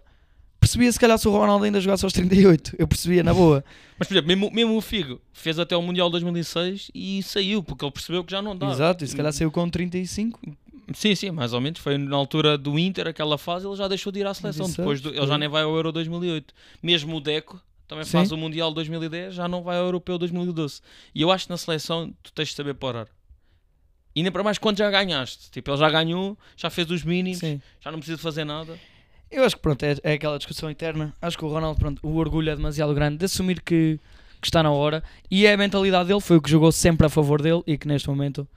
[0.59, 3.63] percebia se calhar se o Ronaldo ainda jogasse aos 38, eu percebia na boa.
[3.97, 7.85] Mas, por exemplo, mesmo, mesmo o Figo fez até o Mundial 2006 e saiu, porque
[7.85, 8.69] ele percebeu que já não dá.
[8.69, 10.37] Exato, e se calhar saiu com 35.
[10.93, 11.79] Sim, sim, mais ou menos.
[11.79, 14.65] Foi na altura do Inter, aquela fase, ele já deixou de ir à seleção.
[14.67, 16.53] 16, Depois do- ele já nem vai ao Euro 2008.
[16.81, 18.11] Mesmo o Deco também Sim.
[18.11, 20.81] faz o Mundial 2010, já não vai ao Europeu 2012.
[21.13, 23.07] E eu acho que na seleção tu tens de saber parar.
[24.15, 25.51] E ainda para mais quando já ganhaste.
[25.51, 27.61] Tipo, ele já ganhou, já fez os mínimos, Sim.
[27.81, 28.79] já não precisa fazer nada.
[29.29, 31.13] Eu acho que pronto, é, é aquela discussão interna.
[31.21, 33.99] Acho que o Ronaldo, pronto, o orgulho é demasiado grande de assumir que,
[34.39, 35.03] que está na hora.
[35.29, 37.87] E é a mentalidade dele, foi o que jogou sempre a favor dele e que
[37.87, 38.47] neste momento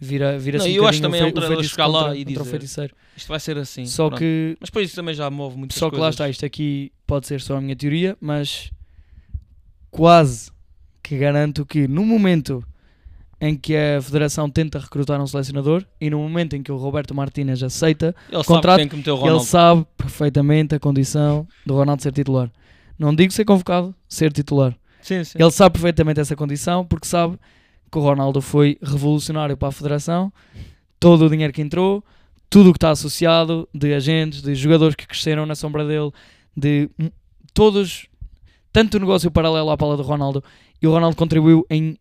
[0.00, 1.64] vira, vira Não, assim eu um acho que bocadinho também é um o o treinador
[1.64, 2.94] chegar lá contra- e o dizer, feiticeiro.
[3.16, 3.84] Isto vai ser assim.
[3.86, 4.18] Só pronto.
[4.18, 6.02] que, Mas depois isso também já move muitas só que coisas.
[6.04, 8.70] lá está, isto aqui pode ser só a minha teoria, mas
[9.90, 10.50] quase
[11.02, 12.64] que garanto que no momento
[13.40, 17.14] em que a Federação tenta recrutar um selecionador e no momento em que o Roberto
[17.14, 22.12] Martínez aceita, Ele contrato, sabe que o ele sabe perfeitamente a condição do Ronaldo ser
[22.12, 22.50] titular.
[22.98, 24.76] Não digo ser convocado, ser titular.
[25.00, 25.38] Sim, sim.
[25.40, 27.38] Ele sabe perfeitamente essa condição porque sabe
[27.90, 30.32] que o Ronaldo foi revolucionário para a Federação.
[30.98, 32.04] Todo o dinheiro que entrou,
[32.48, 36.10] tudo o que está associado, de agentes, de jogadores que cresceram na sombra dele,
[36.56, 36.90] de
[37.54, 38.06] todos,
[38.72, 40.42] tanto o negócio paralelo à pala do Ronaldo,
[40.80, 41.98] e o Ronaldo contribuiu em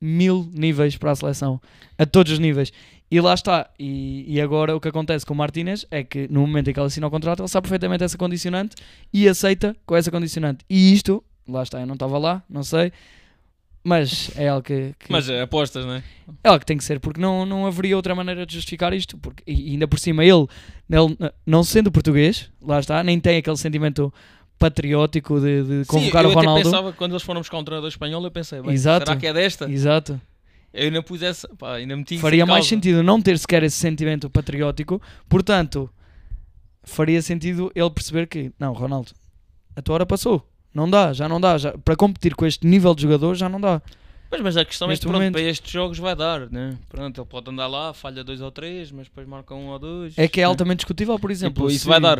[0.00, 1.60] mil níveis para a seleção,
[1.96, 2.72] a todos os níveis.
[3.10, 3.70] E lá está.
[3.78, 6.80] E, e agora o que acontece com o Martínez é que no momento em que
[6.80, 8.74] ele assina o contrato, ele sabe perfeitamente essa condicionante
[9.12, 10.64] e aceita com essa condicionante.
[10.68, 12.90] E isto, lá está, eu não estava lá, não sei,
[13.84, 16.04] mas é algo que, que- Mas é, apostas, não é?
[16.44, 19.18] é algo que tem que ser, porque não, não haveria outra maneira de justificar isto.
[19.18, 20.46] Porque, e ainda por cima, ele,
[20.88, 24.12] ele, não sendo português, lá está, nem tem aquele sentimento
[24.58, 26.60] patriótico de, de convocar Sim, eu o Ronaldo.
[26.60, 29.06] até pensava que quando eles foram buscar um treinador espanhol, eu pensei, Exato.
[29.06, 29.68] será que é desta?
[29.70, 30.20] Exato.
[30.72, 34.30] Eu ainda pus essa, pá, ainda meti faria mais sentido não ter sequer esse sentimento
[34.30, 35.90] patriótico, portanto,
[36.84, 39.10] faria sentido ele perceber que, não, Ronaldo,
[39.76, 40.46] a tua hora passou.
[40.74, 41.58] Não dá, já não dá.
[41.58, 43.80] Já, para competir com este nível de jogador, já não dá.
[44.30, 46.78] Pois, mas a questão Neste é que pronto, para estes jogos vai dar, né?
[46.88, 50.16] Pronto, ele pode andar lá, falha dois ou três, mas depois marca um ou dois.
[50.16, 50.48] É que é né?
[50.48, 51.62] altamente discutível, por exemplo.
[51.64, 52.18] Tipo, isso se- vai dar.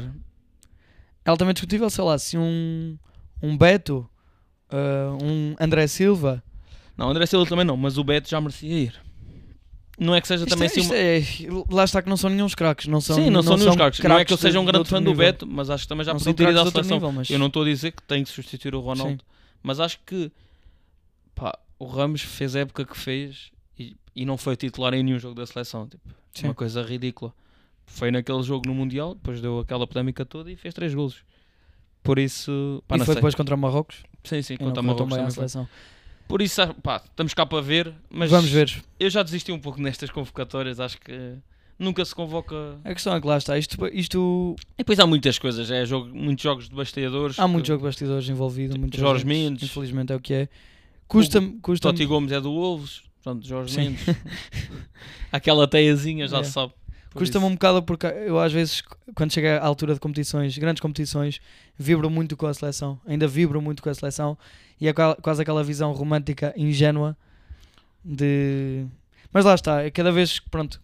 [1.25, 2.99] É altamente discutível, sei lá, se um,
[3.43, 4.07] um Beto,
[4.71, 6.43] ah, um André Silva.
[6.99, 9.01] Não, André Silva também não, mas o Beto já merecia ir.
[10.03, 11.63] Não é que seja Isto também é- assim uma...
[11.63, 12.87] é- lá está que não são nenhum craques.
[12.87, 14.01] Não são, Sim, não, são nenhum craques.
[14.01, 15.17] Não é que eu seja um de grande fã do nível.
[15.27, 16.97] Beto, mas acho que também já Não podia ter ido à seleção.
[16.97, 19.23] nível, mas- Eu não estou a dizer que tem que substituir o Ronaldo,
[19.63, 20.31] mas acho que
[21.35, 25.19] pá, o Ramos fez a época que fez e, e não foi titular em nenhum
[25.19, 25.87] jogo da seleção.
[25.89, 26.03] Tipo,
[26.35, 26.47] Sim.
[26.49, 27.33] uma coisa ridícula.
[27.87, 31.17] Foi naquele jogo no Mundial, depois deu aquela polémica toda e fez três golos.
[32.03, 33.21] Por isso, pá, e não foi sei.
[33.21, 33.99] depois contra o Marrocos.
[34.25, 35.67] Sim, sim, não contra tão Marrocos bem à também foi.
[36.33, 38.83] Por isso, pá, estamos cá para ver, mas Vamos ver.
[38.99, 41.35] eu já desisti um pouco nestas convocatórias, acho que
[41.79, 42.79] Nunca se convoca.
[42.85, 43.59] A questão é que lá está.
[43.59, 47.39] Isto, isto E depois há muitas coisas, é jogo, muitos jogos de bastidores.
[47.39, 48.79] há muito que- jogo de bastidores envolvido.
[48.81, 49.63] muitos Jorge agentes, Mendes.
[49.65, 50.49] Infelizmente é o que é.
[51.07, 51.59] Custa-me.
[51.61, 53.81] Custa Totti Gomes é do Wolves, pronto, Jorge Sim.
[53.91, 54.07] Mendes.
[55.31, 56.47] Aquela teiazinha já Yeah.
[56.47, 56.73] se sabe.
[57.19, 58.83] Custa-me um bocado porque eu às vezes,
[59.15, 61.41] quando chega à altura de competições, grandes competições,
[61.79, 63.01] vibro muito com a seleção.
[63.07, 64.37] Ainda vibro muito com a seleção
[64.81, 67.17] e é qua- quase aquela visão romântica, ingênua
[68.05, 68.87] de.
[69.33, 70.81] Mas lá está, é cada vez que, pronto.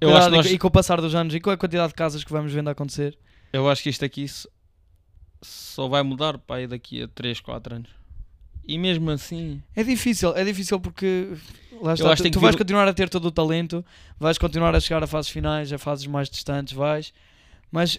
[0.00, 1.94] Eu acho, e, nós- e com o passar dos anos e com a quantidade de
[1.94, 3.16] casas que vamos vendo acontecer,
[3.52, 4.26] eu acho que isto aqui
[5.42, 7.90] só vai mudar para aí daqui a 3, 4 anos.
[8.66, 11.28] E mesmo assim, é difícil, é difícil porque
[11.80, 13.84] lá está, tu, tu vais vir- continuar a ter todo o talento,
[14.18, 17.12] vais continuar a chegar a fases finais, a fases mais distantes, vais,
[17.70, 17.98] mas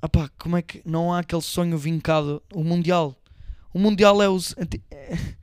[0.00, 2.40] opá, como é que não há aquele sonho vincado?
[2.54, 3.16] O Mundial,
[3.72, 4.54] o Mundial é os.
[4.90, 5.34] é-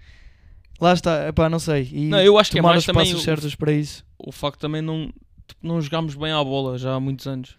[0.80, 1.88] Lá está, epá, não sei.
[1.92, 4.04] E Não, eu acho que é mais os também passos o- certos para isso.
[4.18, 5.14] o facto também não,
[5.48, 7.56] tipo, não jogámos bem à bola já há muitos anos.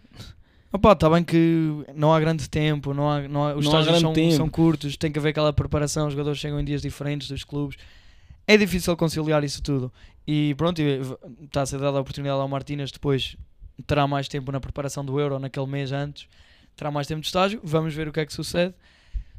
[0.75, 3.81] Opá, está bem que não há grande tempo, não há, não há, os Não há
[3.81, 4.35] estágios grande são, tempo.
[4.35, 7.77] são curtos, tem que haver aquela preparação, os jogadores chegam em dias diferentes dos clubes.
[8.47, 9.93] É difícil conciliar isso tudo.
[10.27, 10.81] E pronto,
[11.43, 13.37] está a ser dada a oportunidade ao Martínez depois
[13.85, 16.27] terá mais tempo na preparação do Euro naquele mês antes,
[16.75, 18.73] terá mais tempo de estágio, vamos ver o que é que sucede.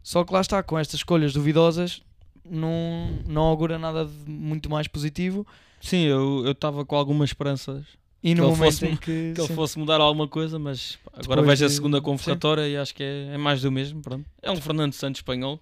[0.05, 2.01] Só que lá está, com estas escolhas duvidosas,
[2.49, 5.45] não, não augura nada de muito mais positivo.
[5.81, 7.85] Sim, eu estava com algumas esperanças
[8.25, 9.33] E no momento fosse- em que.
[9.35, 9.55] que ele sim.
[9.55, 12.03] fosse mudar alguma coisa, mas pá, agora Depois vejo a de- segunda sim.
[12.05, 14.01] convocatória e acho que é, é mais do mesmo.
[14.01, 14.25] Pronto.
[14.43, 15.61] É um Fernando Santos espanhol.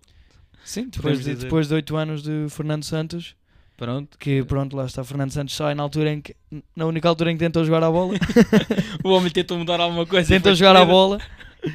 [0.64, 3.34] Sim, depois de, depois de 8 anos de Fernando Santos,
[3.76, 4.16] Pronto.
[4.16, 6.36] que pronto, lá está Fernando Santos sai na altura em que
[6.76, 8.14] na única altura em que tentou jogar a bola,
[9.02, 10.28] O homem tentou mudar alguma coisa.
[10.28, 11.18] tentou jogar a bola.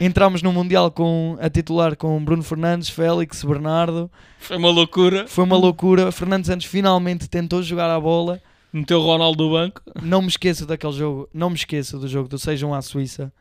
[0.02, 4.10] Entramos no Mundial com a titular com Bruno Fernandes, Félix, Bernardo.
[4.40, 5.28] Foi uma loucura.
[5.28, 6.12] Foi uma loucura.
[6.12, 8.42] Fernando Santos finalmente tentou jogar a bola.
[8.78, 9.82] Meteu o Ronaldo no banco.
[10.04, 13.34] Não me esqueço daquele jogo, não me esqueço do jogo do 6-1 à Suíça.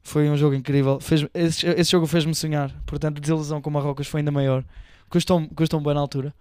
[0.00, 0.98] Foi um jogo incrível.
[1.00, 2.72] Fez, esse, esse jogo fez-me sonhar.
[2.86, 4.64] Portanto, a desilusão com o Marrocos foi ainda maior.
[5.10, 6.34] Custou-me custou bem na altura.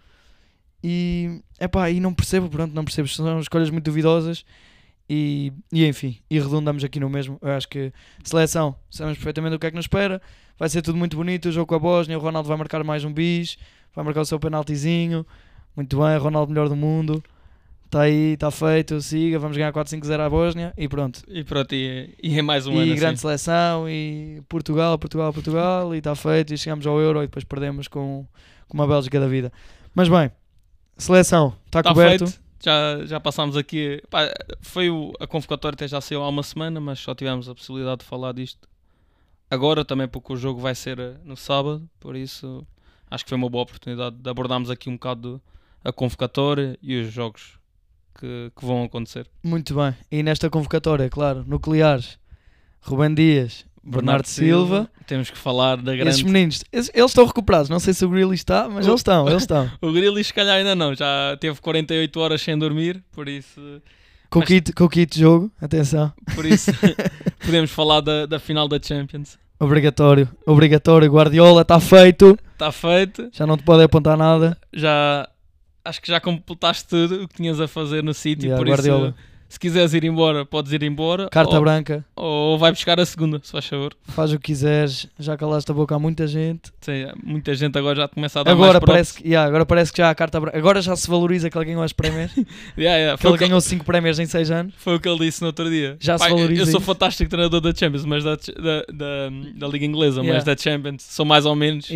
[0.82, 3.10] E, epá, e não percebo, pronto, não percebo.
[3.10, 4.46] São escolhas muito duvidosas.
[5.10, 7.38] E, e enfim, e redundamos aqui no mesmo.
[7.42, 7.92] Eu acho que
[8.24, 10.22] seleção, sabemos perfeitamente o que é que nos espera.
[10.58, 11.50] Vai ser tudo muito bonito.
[11.50, 13.58] O jogo com a Bósnia, o Ronaldo vai marcar mais um bis,
[13.94, 15.26] vai marcar o seu penaltizinho.
[15.76, 17.22] Muito bem, Ronaldo melhor do mundo.
[17.88, 21.22] Está aí, está feito, siga, vamos ganhar 4-5-0 à Bósnia e pronto.
[21.26, 23.22] E pronto, e, e é mais um e ano grande assim.
[23.22, 27.88] seleção, e Portugal, Portugal, Portugal, e está feito, e chegamos ao Euro e depois perdemos
[27.88, 28.28] com,
[28.68, 29.54] com uma Bélgica da vida.
[29.96, 30.30] Mas bem,
[30.98, 32.28] seleção, está Está coberto.
[32.28, 32.42] feito.
[32.62, 34.04] Já, já passámos aqui.
[34.10, 37.56] Pá, foi o, a convocatória até já saiu há uma semana, mas só tivemos a
[37.56, 38.68] possibilidade de falar disto
[39.50, 41.90] agora também, porque o jogo vai ser eh, no sábado.
[42.02, 42.68] Por isso,
[43.10, 45.42] acho que foi uma boa oportunidade de abordarmos aqui um bocado
[45.86, 47.57] a convocatória e os jogos
[48.20, 49.28] que, que vão acontecer.
[49.44, 49.94] Muito bem.
[50.12, 52.18] E nesta convocatória, claro, nucleares,
[52.82, 54.90] Rubem Dias, Bernardo, Silva.
[55.06, 56.26] Temos que falar da Esses grande.
[56.26, 57.70] meninos, esses- eles estão recuperados.
[57.70, 59.70] Não sei se o Grealish está, mas O- eles estão, eles estão.
[59.82, 60.94] O Grealish, se calhar, ainda não.
[60.94, 63.62] Já teve 48 horas sem dormir, por isso.
[64.30, 66.12] Com o Mas- kit, com o kit jogo, atenção.
[66.36, 66.70] Por isso
[67.46, 69.38] podemos falar da, da final da Champions.
[69.60, 71.10] Obrigatório, obrigatório.
[71.12, 72.38] Guardiola está feito.
[72.54, 73.30] Está feito.
[73.32, 74.56] Já não te pode apontar nada.
[74.74, 75.28] Já
[75.88, 78.48] acho que já completaste tudo o que tinhas a fazer no sítio.
[78.48, 79.10] Yeah, por Guardiola.
[79.10, 81.30] isso, se quiseres ir embora, podes ir embora.
[81.30, 82.04] Carta ou, branca.
[82.14, 83.94] ou vai buscar a segunda, se faz favor.
[84.10, 85.08] Faz o que quiseres.
[85.18, 86.70] Já calaste a boca a muita gente.
[86.82, 90.00] Sim, muita gente agora já começa a dar Agora parece, que, yeah, agora parece que
[90.00, 90.58] já há carta branca.
[90.58, 92.34] Agora já se valoriza que ele ganhou as prémios.
[92.34, 92.46] que
[92.78, 94.74] Yeah, yeah, foi, ele que, ganhou 5 prémios em 6 anos.
[94.78, 95.96] foi o que ele disse no outro dia.
[95.98, 96.86] Já se Pá, eu- valoriza Eu sou isso.
[96.86, 101.26] fantástico treinador da Champions, mas da, da, da, da Liga Inglesa, mas da Champions sou
[101.26, 101.88] mais ou menos.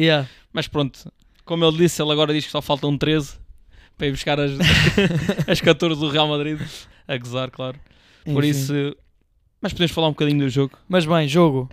[0.54, 1.12] Mas pronto,
[1.44, 3.42] como ele disse, ele agora diz que só faltam 13
[3.98, 4.52] para ir buscar as,
[5.48, 6.60] as 14 do Real Madrid.
[7.08, 7.80] A gozar, claro.
[8.26, 8.50] Por Enfim.
[8.60, 8.74] isso.
[9.62, 10.78] Mas podemos falar um bocadinho do jogo.
[10.88, 11.70] Mas bem, jogo.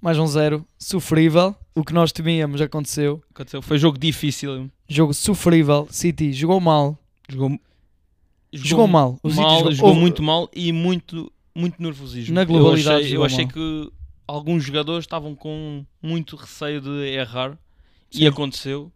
[0.00, 0.66] Mais um zero.
[0.78, 1.54] Sofrível.
[1.74, 3.22] O que nós temíamos aconteceu.
[3.34, 3.60] Aconteceu.
[3.62, 4.70] Foi jogo difícil.
[4.88, 5.86] Jogo sofrível.
[5.90, 6.98] City jogou mal.
[7.28, 7.58] Jogou,
[8.52, 9.18] Jogou, mal.
[9.22, 12.34] O City mal, jogou, jogou houve- muito mal e muito, muito nervosismo.
[12.34, 13.52] Na globalidade eu achei, eu jogou achei mal.
[13.52, 13.92] que
[14.26, 17.50] alguns jogadores estavam com muito receio de errar
[18.10, 18.22] Sim.
[18.22, 18.90] e aconteceu.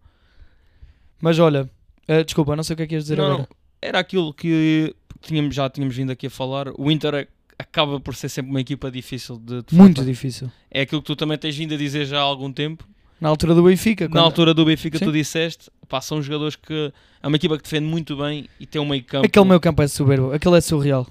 [1.21, 1.69] Mas olha,
[2.13, 3.49] eh, desculpa, não sei o que é que ias dizer Não, agora.
[3.81, 6.69] era aquilo que tínhamos, já tínhamos vindo aqui a falar.
[6.79, 10.07] O Inter é- acaba por ser sempre uma equipa difícil de, de Muito fato.
[10.07, 10.51] difícil.
[10.71, 12.85] É aquilo que tu também tens vindo a dizer já há algum tempo.
[13.21, 14.05] Na altura do Benfica.
[14.07, 15.05] Na quando- altura do Benfica, Sim.
[15.05, 16.93] tu disseste, pá, são jogadores que
[17.23, 19.27] é uma equipa que defende muito bem e tem um meio campo.
[19.27, 20.33] Aquele meu campo é soberbo.
[20.33, 21.07] Aquele é surreal.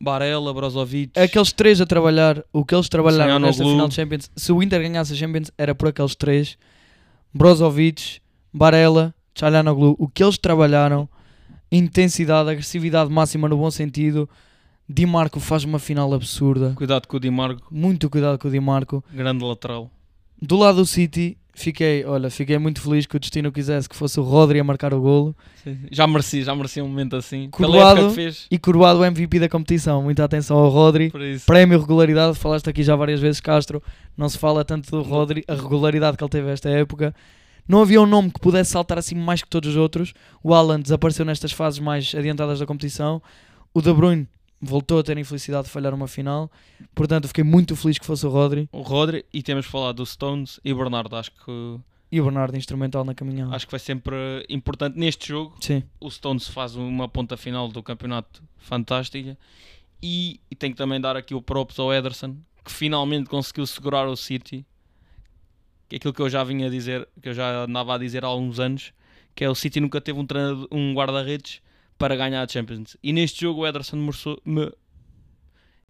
[0.00, 1.18] Barella, Brozovic.
[1.18, 4.80] Aqueles três a trabalhar, o que eles trabalharam nesta final de Champions, se o Inter
[4.82, 6.56] ganhasse a Champions, era por aqueles três:
[7.34, 8.20] Brozovic,
[8.52, 9.96] Barella, Çalhanoğlu.
[9.98, 11.08] O que eles trabalharam,
[11.70, 14.28] intensidade, agressividade máxima no bom sentido,
[14.88, 16.72] Di Marco faz uma final absurda.
[16.76, 19.02] Cuidado com o Di Marco, Muito cuidado com o Di Marco.
[19.12, 19.90] grande lateral.
[20.40, 24.18] Do lado do City, fiquei, olha, fiquei muito feliz que o destino quisesse que fosse
[24.18, 25.36] o Rodri a marcar o golo.
[25.90, 27.48] Já merecia, já merecia um momento assim.
[28.10, 28.46] Fez.
[28.50, 30.02] E coroado o MVP da competição.
[30.02, 31.12] Muita atenção ao Rodri.
[31.46, 33.80] Prémio regularidade, falaste aqui já várias vezes, Castro.
[34.16, 37.14] Não se fala tanto do Rodri, a regularidade que ele teve esta época.
[37.66, 40.12] Não havia um nome que pudesse saltar assim mais que todos os outros.
[40.42, 43.22] O Alan desapareceu nestas fases mais adiantadas da competição.
[43.72, 44.28] O De Bruyne
[44.60, 46.50] voltou a ter a infelicidade de falhar uma final.
[46.94, 48.68] Portanto, fiquei muito feliz que fosse o Rodri.
[48.72, 51.16] O Rodri e temos falado do Stones e o Bernardo.
[51.16, 51.78] Acho que,
[52.10, 53.54] E o Bernardo instrumental na caminhada.
[53.54, 55.54] acho que vai sempre importante neste jogo.
[55.60, 55.82] Sim.
[56.00, 59.38] O Stones faz uma ponta final do campeonato fantástica.
[60.02, 64.08] E, e tenho que também dar aqui o props ao Ederson, que finalmente conseguiu segurar
[64.08, 64.66] o City.
[65.92, 68.24] Que é aquilo que eu já vinha a dizer, que eu já andava a dizer
[68.24, 68.94] há alguns anos,
[69.34, 70.26] que é o City nunca teve um,
[70.70, 71.60] um guarda-redes
[71.98, 72.96] para ganhar a Champions.
[73.02, 74.72] E neste jogo o Ederson mostrou, me-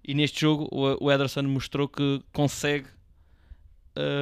[0.05, 2.87] e neste jogo o, Ederson mostrou que consegue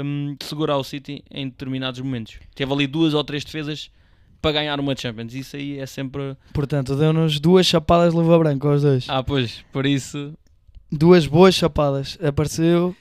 [0.04, 2.38] hum, segurar o City em determinados momentos.
[2.54, 3.90] Teve ali duas ou três defesas
[4.42, 5.32] para ganhar uma Champions.
[5.32, 6.36] Isso aí é sempre.
[6.52, 9.06] Portanto, deu-nos duas chapadas de luva branca aos dois.
[9.08, 10.34] Ah, pois, por isso.
[10.92, 12.18] Duas boas chapadas.
[12.22, 12.94] Apareceu,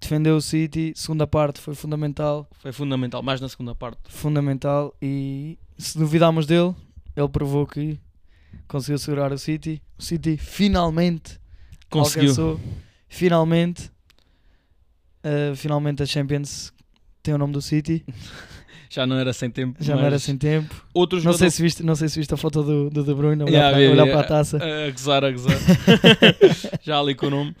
[0.00, 0.92] defendeu o City.
[0.94, 2.48] Segunda parte foi fundamental.
[2.60, 3.98] Foi fundamental, mais na segunda parte.
[4.08, 4.94] Fundamental.
[5.00, 6.74] E se duvidarmos dele,
[7.16, 7.98] ele provou que
[8.68, 9.82] conseguiu segurar o City.
[9.98, 11.38] O City finalmente
[11.90, 12.30] Conseguiu.
[12.30, 12.60] alcançou.
[13.08, 13.90] Finalmente.
[15.24, 16.72] uh, finalmente a Champions
[17.22, 18.04] tem o nome do City.
[18.88, 19.76] Já não era sem tempo.
[19.82, 20.72] Já não era sem tempo.
[20.94, 21.38] Outro Não jogador...
[21.38, 23.52] sei, se viste, não sei se viste a foto do, do De Bruyne a olhar,
[23.52, 24.58] Yeah, para, vi, olhar vi, para a taça.
[24.58, 25.56] A, a gozar, a gozar.
[26.82, 27.54] Já ali com o nome.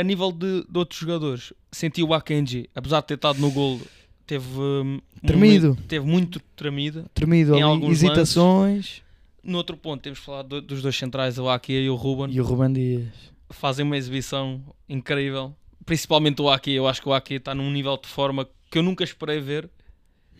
[0.00, 3.80] A nível de, de outros jogadores, senti o Akenji, apesar de ter estado no gol,
[4.26, 4.44] teve.
[4.58, 5.68] hum, um Tremido.
[5.68, 7.06] momento- teve muito tremido.
[7.14, 9.02] Tremido Em alguns hesitações.
[9.42, 12.34] No outro ponto, temos falado do- dos dois centrais, o Aki e o Ruben.
[12.34, 13.08] E o Ruben Dias.
[13.50, 15.54] Fazem uma exibição incrível.
[15.86, 16.72] Principalmente o Aki.
[16.72, 19.70] Eu acho que o Aki está num nível de forma que eu nunca esperei ver.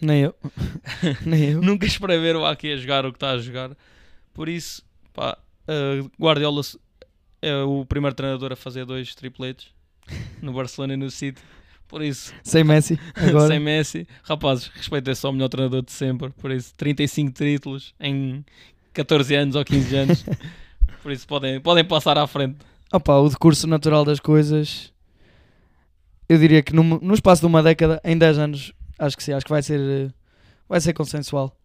[0.01, 0.35] Nem eu.
[1.25, 1.63] Nem eu.
[1.63, 3.75] Nunca esperei ver o Aki a jogar o que está a jogar.
[4.35, 4.83] Por isso,
[5.15, 6.61] pá, uh, Guardiola
[7.43, 9.69] é o primeiro treinador a fazer dois tripletes
[10.43, 11.41] no Barcelona e no City.
[11.87, 12.99] Por isso, Sem Messi.
[13.17, 13.47] Agora.
[13.49, 16.29] sem Messi, rapazes, respeitem só o melhor treinador de sempre.
[16.31, 18.45] Por isso, 35 títulos em
[18.93, 20.25] 14 anos ou 15 anos.
[21.03, 22.57] Por isso, podem, podem passar à frente.
[22.93, 24.93] Opa, o decurso natural das coisas.
[26.29, 29.33] Eu diria que num- no espaço de uma década, em 10 anos, acho que sim,
[29.33, 30.11] acho que vai ser, eh,
[30.69, 31.57] vai ser consensual.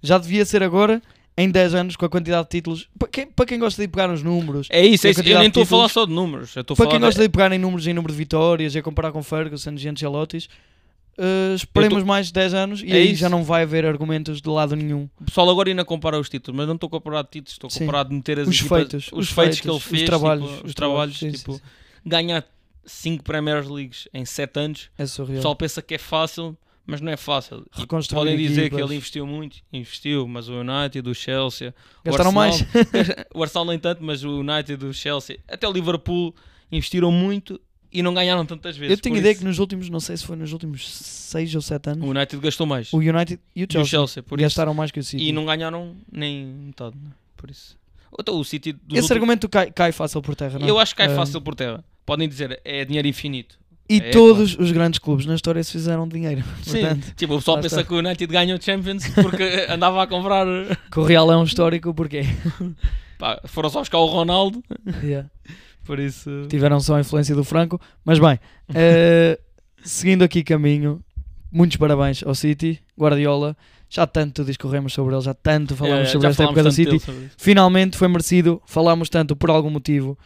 [0.00, 1.02] Já devia ser agora,
[1.40, 2.88] em 10 anos, com a quantidade de títulos.
[2.98, 5.20] Para quem, para quem gosta de ir pegar nos números, É isso, é isso.
[5.22, 6.52] Eu nem estou a falar só de números.
[6.52, 9.12] Para quem de- gosta de pegar em números em número de vitórias e a comparar
[9.12, 10.48] com Ferguson e Ancelotti,
[11.16, 13.20] eh, esperemos mais de 10 anos e É aí isso.
[13.20, 15.08] já não vai haver argumentos de lado nenhum.
[15.20, 17.70] O pessoal agora ainda compara os títulos, mas não estou a comparar títulos, estou a
[17.70, 17.80] Sim.
[17.80, 20.62] comparar de meter as Os equipas- feitos, os, feitos, que ele os fez, trabalhos, tipo,
[20.64, 21.60] os os trabalhos, sim, sim, tipo, sim.
[22.04, 22.44] ganhar
[22.84, 24.90] 5 Premier Leagues em 7 anos.
[24.98, 25.36] É O surreal.
[25.36, 26.56] pessoal pensa que é fácil,
[26.88, 27.64] mas não é fácil.
[27.70, 28.84] Reconstruir podem dizer que equipas.
[28.86, 32.62] ele investiu muito, investiu, mas o United, o Chelsea, Gastaram o mais.
[32.74, 36.34] Arsenal, o Arsenal nem tanto, mas o United, o Chelsea, até o Liverpool
[36.72, 37.60] investiram muito
[37.92, 38.96] e não ganharam tantas vezes.
[38.96, 41.60] Eu tenho ideia isso, que nos últimos, não sei se foi nos últimos 6 ou
[41.62, 42.92] 7 anos, o United gastou mais.
[42.92, 44.44] o United e o E o Chelsea, Chelsea, por isso.
[44.46, 45.22] gastaram mais que o City.
[45.24, 47.10] E não ganharam nem metade, né?
[47.36, 47.76] por isso.
[48.18, 50.66] Então o City Esse últimos- argumento cai, cai fácil por terra, não?
[50.66, 51.84] Eu acho que cai Ah, fácil por terra.
[52.06, 53.58] Podem dizer, é dinheiro infinito.
[53.88, 56.44] E É, todos os grandes clubes na história se fizeram dinheiro.
[56.62, 57.84] Sim, Portanto, tipo, o pessoal pensa está.
[57.84, 60.46] que o United ganhou Champions porque andava a comprar.
[60.90, 62.20] que o Real é um histórico porque
[63.18, 64.62] Pá, foram só buscar o Ronaldo.
[65.02, 65.28] Yeah.
[65.84, 66.46] Por isso.
[66.50, 67.80] tiveram só a influência do Franco.
[68.04, 68.38] Mas bem,
[68.74, 69.38] eh,
[69.82, 71.02] seguindo aqui caminho,
[71.50, 73.56] muitos parabéns ao City, Guardiola.
[73.90, 77.30] Já tanto discorremos sobre ele, já tanto falamos É, sobre esta falámos época do City.
[77.38, 80.18] Finalmente foi merecido, falámos tanto por algum motivo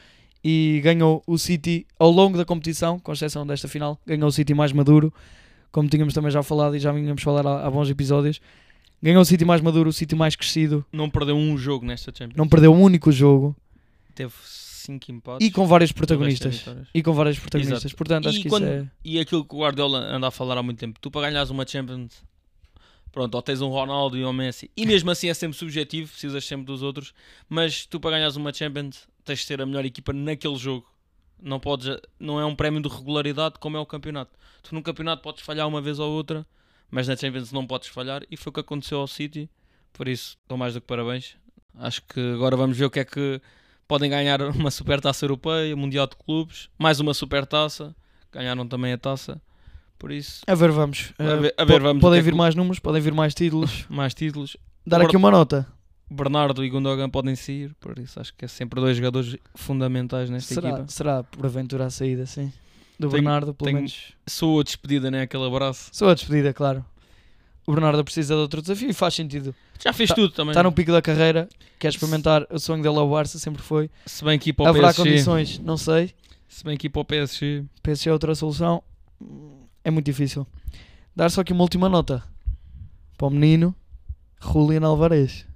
[0.45, 4.55] e ganhou o City ao longo da competição, com exceção desta final, ganhou o City
[4.55, 5.13] mais maduro,
[5.71, 8.41] como tínhamos também já falado e já vínhamos falar há, há bons episódios.
[9.03, 12.37] Ganhou o City mais maduro, o City mais crescido, Não perdeu um jogo nesta Champions.
[12.37, 13.57] não perdeu um único jogo
[14.15, 15.47] Teve 5 empates.
[15.47, 16.65] e com vários protagonistas.
[16.95, 17.85] E com vários protagonistas.
[17.85, 17.97] Exato.
[17.97, 18.87] Portanto, acho E que quando- isso é.
[19.05, 20.99] E aquilo que o Guardiola anda a falar há muito tempo.
[21.01, 22.23] Tu para ganhares uma Champions,
[23.11, 24.71] pronto, ou tens um Ronaldo e um Messi.
[24.77, 27.13] E mesmo assim é sempre subjetivo, precisas sempre dos outros.
[27.49, 30.87] Mas tu para ganhares uma Champions, tens de ser a melhor equipa naquele jogo.
[31.41, 34.31] Não, podes, não é um prémio de regularidade como é o campeonato.
[34.63, 36.47] Tu no campeonato podes falhar uma vez ou outra,
[36.91, 38.23] mas na Champions não podes falhar.
[38.31, 39.51] E foi o que aconteceu ao City.
[39.93, 41.37] Por isso, dou mais do que parabéns.
[41.79, 43.41] Acho que agora vamos ver o que é que
[43.89, 47.95] podem ganhar uma super taça europeia, Mundial de Clubes, mais uma super taça.
[48.31, 49.41] Ganharam também a taça.
[49.99, 51.13] Por isso, A ver, vamos.
[51.19, 53.85] A Eh, ver- a ver, vamos, Podem é vir mais números, podem vir mais títulos.
[53.91, 54.57] mais títulos.
[54.87, 55.67] Dar Agora- aqui uma nota.
[56.11, 60.53] Bernardo e Gundogan podem sair, por isso acho que é sempre dois jogadores fundamentais nesta
[60.55, 60.89] Será, equipa.
[60.89, 62.53] será porventura a saída, sim.
[62.99, 64.13] Do Tenho- Bernardo, pelo tenho- menos.
[64.27, 65.23] Sou a despedida, né?
[65.23, 65.89] Aquele abraço.
[65.93, 66.85] Sou a despedida, claro.
[67.67, 69.55] O Bernardo precisa de outro desafio e faz sentido.
[69.83, 70.51] Já fez Tá- tudo também.
[70.51, 73.91] Está no pico da carreira, quer experimentar o sonho dele ao Barça, sempre foi.
[74.05, 75.03] Se bem que ir para o Haverá PSG.
[75.11, 76.13] condições, não sei.
[76.49, 77.65] Se bem que ir para o PSG.
[77.83, 78.83] PSG é outra solução.
[79.83, 80.47] É muito difícil.
[81.17, 82.23] Dar só aqui uma última nota
[83.17, 83.75] para o menino
[84.43, 85.47] Julian Alvarez.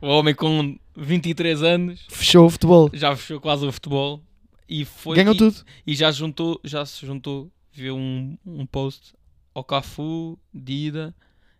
[0.00, 2.90] O homem com 23 anos Fechou o futebol.
[2.92, 4.22] já fechou quase o futebol
[4.68, 5.56] e foi Ganhou e, tudo.
[5.86, 9.14] e já juntou, já se juntou, viu um, um post
[9.54, 11.14] ao Cafu, Dida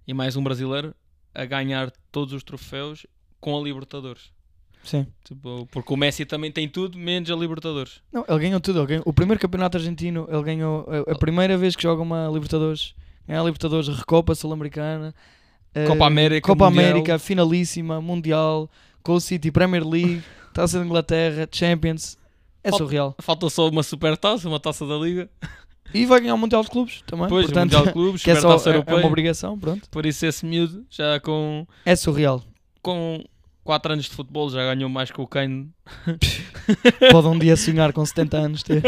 [0.06, 0.94] e mais um brasileiro
[1.34, 3.06] a ganhar todos os troféus
[3.40, 4.30] com a Libertadores.
[4.84, 5.06] Sim.
[5.24, 8.00] Tipo, porque o Messi também tem tudo menos a Libertadores.
[8.12, 8.78] Não, ele ganhou tudo.
[8.80, 10.86] ele ganhou- O primeiro campeonato argentino, ele ganhou.
[11.08, 12.94] A, a primeira vez que joga uma Libertadores.
[13.26, 15.12] Ganha a Libertadores, Recopa Sul-Americana.
[15.76, 16.84] Eh, Copa América, Copa Mundial.
[16.90, 18.70] América, finalíssima, Mundial,
[19.02, 20.22] com o City, Premier League,
[20.54, 22.16] Taça de Inglaterra, Champions.
[22.64, 23.14] É surreal.
[23.20, 25.28] Falta só uma super taça, uma taça da Liga.
[25.94, 27.26] E vai ganhar o Mundial de Clubes também.
[27.26, 29.88] Depois o portanto, Mundial de Clubes, que é, só, é, é uma obrigação, pronto.
[29.90, 32.42] Por isso esse miúdo já com, É surreal.
[32.82, 33.22] com
[33.62, 35.70] 4 anos de futebol já ganhou mais que o Kane.
[37.12, 38.82] Pode um dia sonhar com 70 anos ter.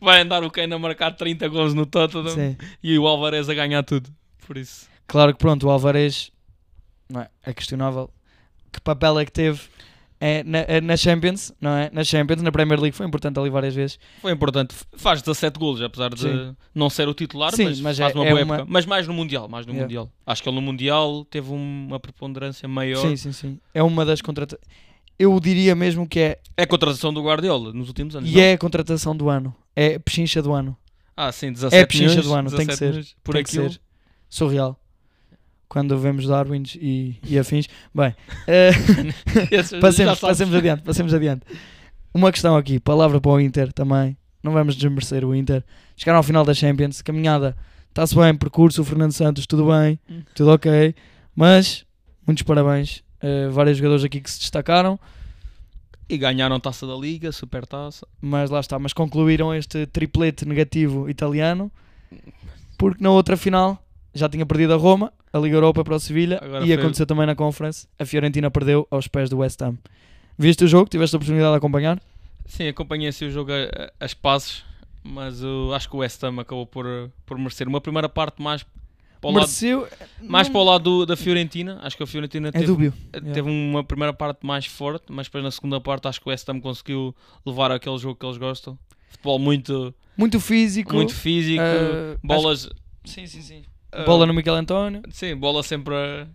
[0.00, 2.56] Vai andar o Kane a marcar 30 gols no Tottenham Sim.
[2.82, 4.08] e o Alvarez a ganhar tudo.
[4.46, 4.89] Por isso.
[5.10, 6.30] Claro que pronto, o Alvarez
[7.08, 8.08] não é, é questionável.
[8.72, 9.60] Que papel é que teve
[10.20, 11.90] é, na, é na Champions, não é?
[11.92, 13.98] Na Champions, na Premier League foi importante ali várias vezes.
[14.20, 14.74] Foi importante.
[14.96, 16.56] Faz 17 golos, apesar de Sim.
[16.74, 18.70] não ser o titular, Sim, mas, mas faz é- uma é boa uma- época.
[18.70, 19.86] Mas mais no Mundial, mais no Yeah.
[19.86, 20.12] Mundial.
[20.26, 23.00] Acho que ele no Mundial teve um- uma preponderância maior.
[23.00, 23.58] Sim, sim, sim.
[23.74, 24.62] É uma das contratações.
[25.18, 26.38] Eu diria mesmo que é.
[26.56, 28.30] É a contratação do Guardiola nos últimos anos.
[28.30, 28.40] E não?
[28.40, 29.54] é a contratação do ano.
[29.74, 30.76] É a pechincha do ano.
[31.16, 33.14] Ah, sim, 17 É a pechincha milhões, do ano, tem que 17 ser.
[33.24, 33.70] Por Tem que aquilo.
[33.72, 33.80] ser.
[34.28, 34.78] Surreal.
[35.70, 37.68] Quando vemos Darwins e, e afins.
[37.94, 38.12] Bem,
[39.50, 41.42] já passemos, passemos adiante, passemos adiante.
[42.12, 44.16] Uma questão aqui, palavra para o Inter também.
[44.42, 45.62] Não vamos desmerecer o Inter.
[45.96, 47.56] Chegaram ao final da Champions, caminhada,
[47.88, 50.22] está-se bem, percurso, o Fernando Santos, tudo bem, Hum.
[50.34, 50.92] tudo ok.
[51.36, 51.84] Mas,
[52.26, 53.04] muitos parabéns.
[53.22, 54.98] Eh, vários jogadores aqui que se destacaram,
[56.08, 58.04] E ganharam taça da Liga, super taça.
[58.20, 58.76] mas lá está.
[58.76, 61.70] Mas concluíram este triplete negativo italiano,
[62.76, 63.80] porque na outra final
[64.14, 67.06] já tinha perdido a Roma, a Liga Europa para o Sevilha, Agora e foi- aconteceu
[67.06, 67.86] também na Conference.
[67.98, 69.76] A Fiorentina perdeu aos pés do West Ham.
[70.38, 70.88] Viste o jogo?
[70.88, 72.00] Tiveste a oportunidade de acompanhar?
[72.46, 74.64] Sim, acompanhei assim o jogo a, a- as passes,
[75.04, 75.40] mas
[75.74, 76.86] acho que o West Ham acabou por,
[77.26, 78.64] por merecer uma primeira parte mais
[79.20, 79.86] para o lado, Mereceu.
[80.22, 81.78] mais não- para o lado do- da Fiorentina.
[81.82, 82.92] Acho que a Fiorentina É teve, dúbio.
[83.12, 86.48] teve uma primeira parte mais forte, mas depois na segunda parte acho que o West
[86.48, 88.78] Ham conseguiu levar aquele jogo que eles gostam.
[89.10, 90.94] Futebol muito, Muito físico.
[90.94, 92.64] muito físico, eh, bolas.
[92.66, 93.62] acho- Sim, sim, sim.
[93.92, 95.02] Eh, Bola no Miguel António.
[95.10, 96.26] Sim, bola sempre a-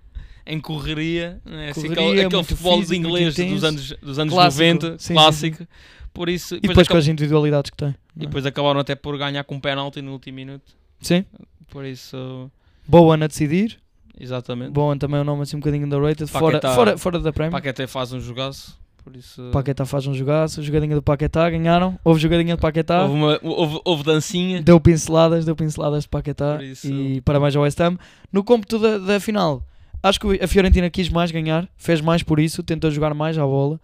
[0.46, 1.70] em correria, né?
[1.70, 4.64] assim, Correria, aquele, aquele muito futebol físico, inglês dos anos, dos anos Clássico.
[4.64, 5.68] 90, Sim, sim, clássico.
[6.14, 7.90] Por isso, E depois com acab- as individualidades que tem.
[7.90, 8.26] e é?
[8.28, 10.74] depois acabaram até por ganhar com um penalti no último minuto.
[11.02, 11.26] Sim.
[11.70, 12.50] Por isso,
[12.88, 13.78] Boa a decidir.
[14.20, 14.72] exatamente.
[14.72, 16.28] Boa também é um nome assim um bocadinho underrated.
[16.30, 17.52] Fora, Paquetá- fora, fora da Premier.
[17.52, 18.80] Paquetá faz um jogaço.
[19.06, 20.64] Por isso, Paquetá faz um jogaço.
[20.64, 21.48] Jogadinha do Paquetá.
[21.50, 21.98] Ganharam.
[22.04, 23.04] Houve jogadinha de Paquetá.
[23.04, 24.64] houve, uma, houve, houve dancinha.
[24.64, 25.46] Deu pinceladas.
[25.46, 26.62] Deu pinceladas de Paquetá.
[26.64, 27.98] Isso- E parabéns ao West Ham.
[28.34, 29.64] No cômputo da, da final,
[30.02, 31.70] acho que a Fiorentina quis mais ganhar.
[31.78, 32.64] Fez mais por isso.
[32.64, 33.80] Tentou jogar mais à bola.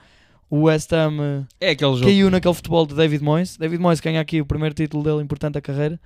[0.49, 2.05] O West Ham É aquele jogo.
[2.05, 3.55] caiu naquele futebol de David Moyes.
[3.57, 5.97] David Moyes ganha aqui o primeiro título dele importante da carreira.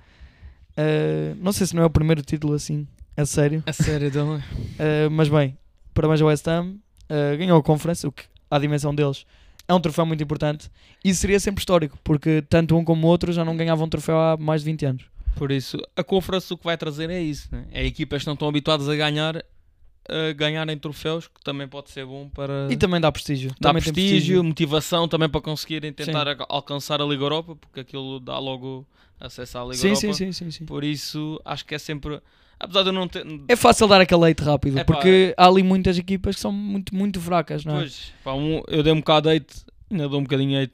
[0.76, 3.62] Eh, não sei se não é o primeiro título assim, a sério.
[3.66, 4.38] A sério, então.
[4.78, 5.56] Eh, mas bem,
[5.94, 6.74] parabéns ao West Ham.
[7.08, 9.26] Eh, ganhou a Conference, o que à dimensão deles
[9.68, 10.70] é um troféu muito importante.
[11.04, 14.18] E seria sempre histórico, porque tanto um como o outro já não ganhavam um troféu
[14.18, 15.04] há mais de 20 anos.
[15.34, 17.48] Por isso, a conferência o que vai trazer é isso.
[17.52, 17.66] Né?
[17.72, 22.06] É equipas que não estão habituadas a ganhar, a ganharem troféus, que também pode ser
[22.06, 22.68] bom para.
[22.70, 23.50] E também dá prestígio.
[23.60, 26.44] dá tem prestígio, motivação também para conseguirem tentar Sim.
[26.48, 28.86] alcançar a Liga Europa, porque aquilo dá logo
[29.20, 30.00] acesso à Liga Sim, Europa.
[30.00, 30.64] sim, sim, sim, sim.
[30.64, 32.20] Por isso, acho que é sempre.
[32.58, 33.24] Apesar de eu não ter.
[33.48, 36.50] É fácil dar aquele leite rápido, É pá, porque há ali muitas equipas que são
[36.52, 37.78] muito, muito fracas, não é?
[37.80, 39.54] Pois, pá, um- eu dei um bocado de hate,
[39.90, 40.72] ainda dou um bocadinho de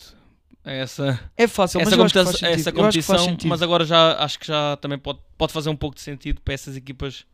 [0.65, 4.77] a essa, É fácil, mas essa, competição, essa competição mas agora já acho que já
[4.77, 7.25] também pode, pode fazer um pouco de sentido para essas equipas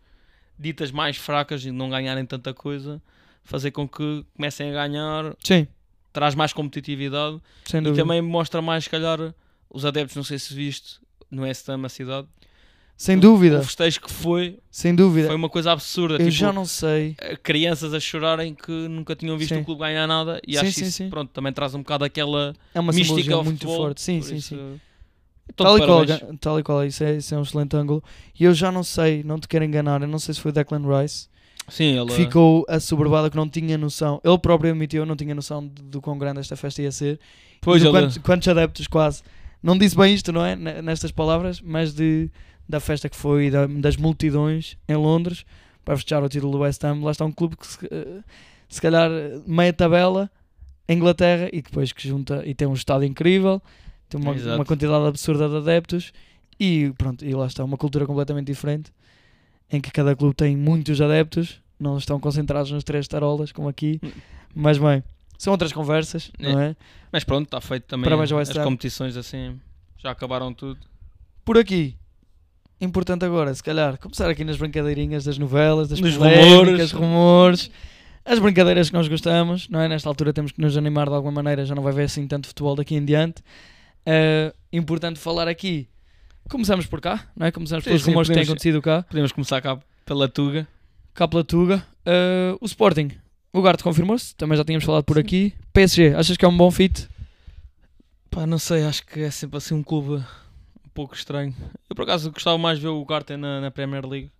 [0.59, 3.03] ditas mais fracas e não ganharem tanta coisa,
[3.45, 5.67] fazer com que comecem a ganhar, Sim,
[6.11, 9.19] traz mais competitividade sem e também mostra mais, se calhar,
[9.69, 10.99] os adeptos, não sei se viste,
[11.31, 12.27] no Estam, a cidade,
[13.01, 15.29] Sem dúvida, o festejo que foi, sem dúvida.
[15.29, 17.15] foi uma coisa absurda, Eu tipo, já não sei.
[17.21, 19.61] eh, crianças a chorarem que nunca tinham visto Sim.
[19.61, 21.09] o clube ganhar nada e Sim, acho sim, isso, sim.
[21.09, 24.01] pronto, também traz um bocado aquela É uma mística ao muito futebol, forte.
[24.03, 24.81] Sim, sim, isso, sim.
[25.49, 26.05] então, Tal e, qual,
[26.41, 28.03] tal e qual, isso é, isso é um excelente ângulo.
[28.39, 30.83] E eu já não sei, não te quero enganar, eu não sei se foi Declan
[31.01, 31.29] Rice
[31.69, 32.11] Sim, ele.
[32.11, 34.21] ficou assoberbado, que não tinha noção.
[34.25, 37.21] Ele próprio admitiu, não tinha noção do quão grande esta festa ia ser.
[37.61, 37.93] Pois e ele.
[37.93, 39.23] quantos, quantos adeptos quase.
[39.63, 40.57] Não disse bem isto, não é?
[40.57, 42.31] Nestas palavras, mas de,
[42.69, 45.45] da festa que foi, da- das multidões em Londres
[45.85, 47.03] para festejar o título do West Ham.
[47.03, 48.23] Lá está um clube que se, eh,
[48.69, 49.11] se calhar
[49.47, 50.31] meia tabela,
[50.89, 53.61] Inglaterra, e depois que junta e tem um estado incrível,
[54.09, 56.13] tem uma, uma quantidade absurda de adeptos
[56.59, 58.91] e pronto, e lá está uma cultura completamente diferente
[59.71, 64.01] em que cada clube tem muitos adeptos, não estão concentrados nas três tarolas como aqui,
[64.03, 64.11] Hum.
[64.55, 65.03] mas bem,
[65.39, 66.75] são outras conversas, não é?
[67.13, 68.05] Mas pronto, está feito também.
[68.05, 68.65] Parabéns ao as West Ham.
[68.65, 69.61] competições assim.
[69.99, 70.81] Já acabaram tudo.
[71.45, 71.97] Por aqui,
[72.81, 76.93] importante agora, se calhar, começar aqui nas brincadeirinhas das novelas, das Nos rumores.
[76.93, 77.71] rumores,
[78.25, 79.89] as brincadeiras que nós gostamos, não é?
[79.89, 82.47] Nesta altura temos que nos animar de alguma maneira, já não vai haver assim tanto
[82.49, 83.43] futebol daqui em diante.
[84.07, 85.89] Eh, importante falar aqui,
[86.49, 87.51] começamos por cá, não é?
[87.53, 90.67] Começamos pelos sim, rumores que têm podemos- acontecido cá, Podemos começar cá pela Tuga.
[91.15, 91.85] cá pela Tuga.
[92.07, 93.11] Eh, o Sporting,
[93.53, 95.53] o Garte confirmou-se, também já tínhamos falado por aqui.
[95.73, 97.09] PSG, achas que é um bom fit?
[98.31, 100.23] Pá, não sei, acho que é sempre assim um clube
[100.99, 101.55] pouco estranho.
[101.89, 104.33] Eu por acaso gostava mais de ver o Garten na, na Premier League.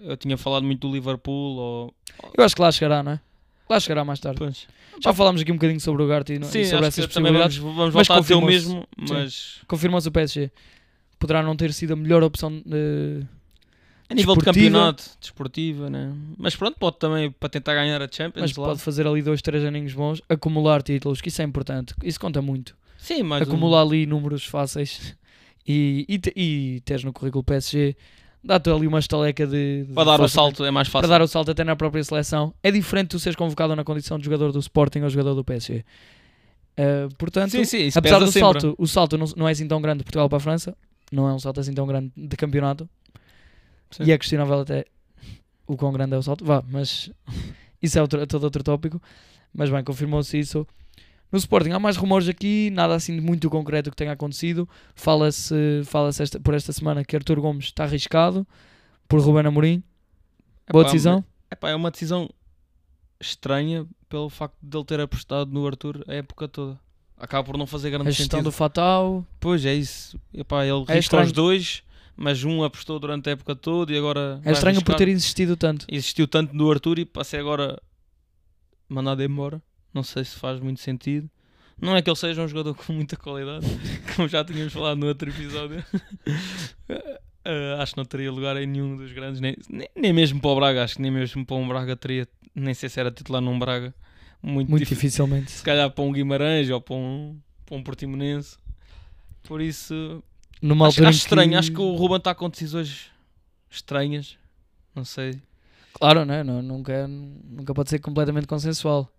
[0.00, 1.94] Eu tinha falado muito do Liverpool ou.
[2.36, 3.20] Eu acho que lá chegará, não é?
[3.68, 4.38] Lá chegará mais tarde.
[4.38, 4.66] Pois.
[5.02, 7.46] Já falámos aqui um bocadinho sobre o Garte e, e Sim, sobre essas também vamos,
[7.46, 7.58] possibilidades.
[7.58, 10.50] vamos mas voltar a dizer o mesmo, mas Confirmou-se o PSG.
[11.18, 13.22] Poderá não ter sido a melhor opção de...
[14.08, 14.44] a nível de Desportiva.
[14.44, 16.14] campeonato, desportiva, né?
[16.38, 18.40] Mas pronto, pode também para tentar ganhar a Champions.
[18.40, 22.18] Mas pode fazer ali dois, três aninhos bons, acumular títulos, que isso é importante, isso
[22.18, 22.74] conta muito.
[22.96, 25.14] Sim, mais um- acumular ali números fáceis
[25.68, 27.94] e, e, te- e teres no currículo PSG,
[28.42, 31.08] dá-te ali uma estaleca de, de para dar o facilmente- salto é mais para fácil.
[31.10, 32.54] dar o salto até na própria seleção.
[32.62, 35.84] É diferente tu seres convocado na condição de jogador do Sporting ou jogador do PSG.
[36.78, 38.60] Uh, portanto, Sim, sim, apesar pesa do sempre.
[38.60, 40.76] salto, o salto não, não é assim tão grande de Portugal para a França,
[41.10, 42.88] não é um salto assim tão grande de campeonato,
[43.90, 44.04] Sim.
[44.04, 44.84] e é questionável até
[45.66, 47.10] o quão grande é o salto, vá, mas
[47.82, 49.02] isso é outro, todo outro tópico.
[49.52, 50.64] Mas bem, confirmou-se isso.
[51.30, 54.66] No Sporting há mais rumores aqui, nada assim de muito concreto que tenha acontecido.
[54.94, 58.46] Fala-se fala esta, por esta semana que Arthur Gomes está arriscado
[59.06, 59.82] por Ruben Amorim.
[60.70, 61.24] Boa Epá, decisão.
[61.50, 62.28] Epá, é uma decisão
[63.20, 66.78] estranha pelo facto de ele ter apostado no Arthur a época toda.
[67.16, 68.44] Acaba por não fazer grande A gestão sentido.
[68.44, 69.26] do Fatal.
[69.40, 70.18] Pois é isso.
[70.32, 71.26] Epá, ele É estranho.
[71.26, 71.82] os dois,
[72.16, 74.40] mas um apostou durante a época toda e agora.
[74.44, 74.98] É estranho por arriscar.
[74.98, 75.84] ter insistido tanto.
[75.90, 77.80] Existiu tanto no Arthur e passei agora
[78.88, 79.60] mandado embora.
[79.92, 81.28] Não sei se faz muito sentido.
[81.80, 83.64] Não é que ele seja um jogador com muita qualidade,
[84.16, 85.84] como já tínhamos falado no outro episódio.
[87.44, 90.50] Eh, acho que não teria lugar em nenhum dos grandes, nem, nem, nem mesmo para
[90.50, 90.84] o Braga.
[90.84, 93.94] Acho que nem mesmo para um Braga teria, nem sei se era titular num Braga.
[94.42, 95.24] Muito, Muito difícil.
[95.24, 95.52] dificilmente.
[95.52, 98.58] Se calhar para um Guimarães ou para um, para um Portimonense.
[99.44, 100.22] Por isso,
[100.60, 101.58] Numa acho, acho estranho.
[101.58, 103.06] Acho que o Ruben está com decisões
[103.70, 104.36] estranhas.
[104.94, 105.40] Não sei.
[105.94, 106.44] Claro, né?
[106.44, 109.10] não, nunca, é- nunca pode ser completamente consensual.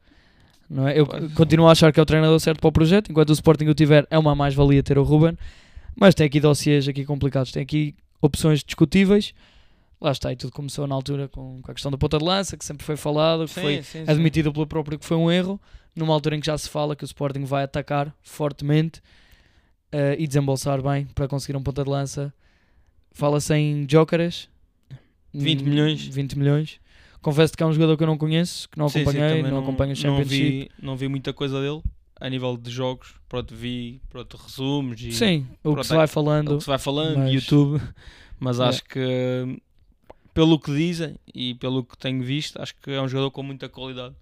[0.69, 0.99] Não é?
[0.99, 1.29] Eu Pode.
[1.29, 3.09] continuo a achar que é o treinador certo para o projeto.
[3.09, 5.37] Enquanto o Sporting o tiver, é uma mais-valia ter o Ruben.
[5.95, 7.51] Mas tem aqui dossiês aqui complicados.
[7.51, 9.33] Tem aqui opções discutíveis.
[9.99, 12.55] Lá está, e tudo começou na altura com, com a questão da ponta de lança,
[12.55, 14.11] que sempre foi falado, que foi sim, sim.
[14.11, 15.59] admitido pelo próprio que foi um erro,
[15.93, 19.01] numa altura em que já se fala que o Sporting vai atacar fortemente
[19.91, 22.33] eh, e desembolsar bem para conseguir um ponta de lança.
[23.11, 24.47] Fala-se em Jócaras.
[25.33, 26.05] 20 Hum, milhões.
[26.07, 26.79] 20 milhões.
[27.21, 29.51] Confesso que é um jogador que eu não conheço, que não Sim, sim, acompanhei, também
[29.51, 30.49] não, acompanho o não Championship.
[30.51, 31.81] vi, não vi muita coisa dele
[32.19, 33.15] a nível de jogos.
[33.27, 36.57] Pronto, vi pronto, resumos e Sim, o que se é- vai o falando.
[36.57, 37.81] que se vai falando, mas- YouTube.
[38.41, 38.69] Mas Yeah.
[38.69, 39.61] acho que,
[40.33, 43.67] pelo que dizem e pelo que tenho visto, acho que é um jogador com muita
[43.67, 44.15] qualidade.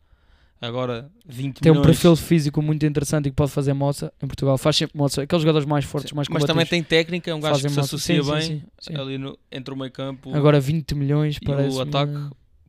[0.59, 1.85] Agora, 20 Tem um milhões.
[1.85, 4.57] perfil físico muito interessante e que pode fazer moça em Portugal.
[4.57, 5.21] Faz sempre moça.
[5.21, 7.81] Aqueles jogadores mais fortes, mais mas também tem técnica, é um gajo que se moça.
[7.81, 8.99] associa Sim, bem sim, sim, sim.
[8.99, 10.35] ali no- entre o meio campo.
[10.35, 12.11] Agora 20 milhões parece o ataque,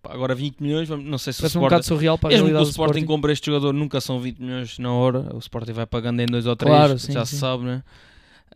[0.02, 2.32] Pá, Agora 20 milhões, não sei se o parece um Sporting, bocado surreal para a
[2.32, 3.04] mesmo que o Sporting, Sporting.
[3.06, 5.34] compre este jogador, nunca são 20 milhões na hora.
[5.34, 7.34] O Sporting vai pagando em 2 ou 3, Claro, já sim.
[7.34, 7.82] se sabe, né?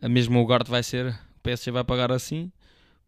[0.01, 2.51] A Mesmo o Garte vai ser, o PSG vai pagar assim.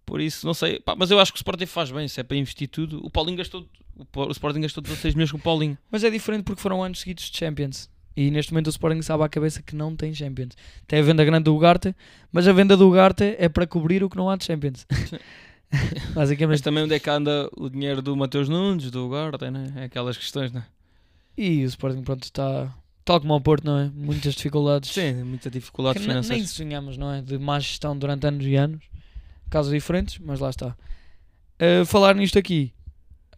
[0.06, 0.80] Por isso, não sei.
[0.80, 3.04] Pá, mas eu acho que o Sporting faz bem, se é para investir tudo.
[3.04, 3.66] O Paulinho gastou,
[3.98, 5.78] o o Sporting gastou 16 milhões com o Paulinho.
[5.92, 7.90] Mas é diferente porque foram anos seguidos de Champions.
[8.18, 10.54] E neste momento o Sporting sabe à cabeça que não tem Champions.
[10.88, 11.94] Tem a venda grande do Ugarte,
[12.32, 14.86] mas a venda do Ugarte é para cobrir o que não há de Champions.
[15.72, 16.64] Mas Basicamente.
[16.64, 19.74] também onde é que anda o dinheiro do Mateus Nunes, do Garte, né?
[19.76, 20.66] É aquelas questões, né?
[21.38, 23.92] E o Sporting, pronto, está tal como ao Porto, não é?
[23.94, 24.90] Muitas dificuldades.
[24.92, 26.38] Sim, muita dificuldade Que ne- financeira.
[26.38, 27.22] nem sonhamos, não é?
[27.22, 28.84] De má gestão durante anos e anos.
[29.50, 30.76] Casos diferentes, mas lá está.
[31.62, 32.74] Uh, falar nisto aqui,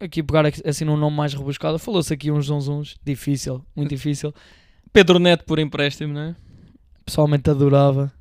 [0.00, 4.32] aqui pegar assim num nome mais rebuscado, falou-se aqui uns zonzuns, difícil, muito difícil.
[4.92, 6.34] Pedro Neto por empréstimo, né?
[7.04, 8.12] Pessoalmente adorava.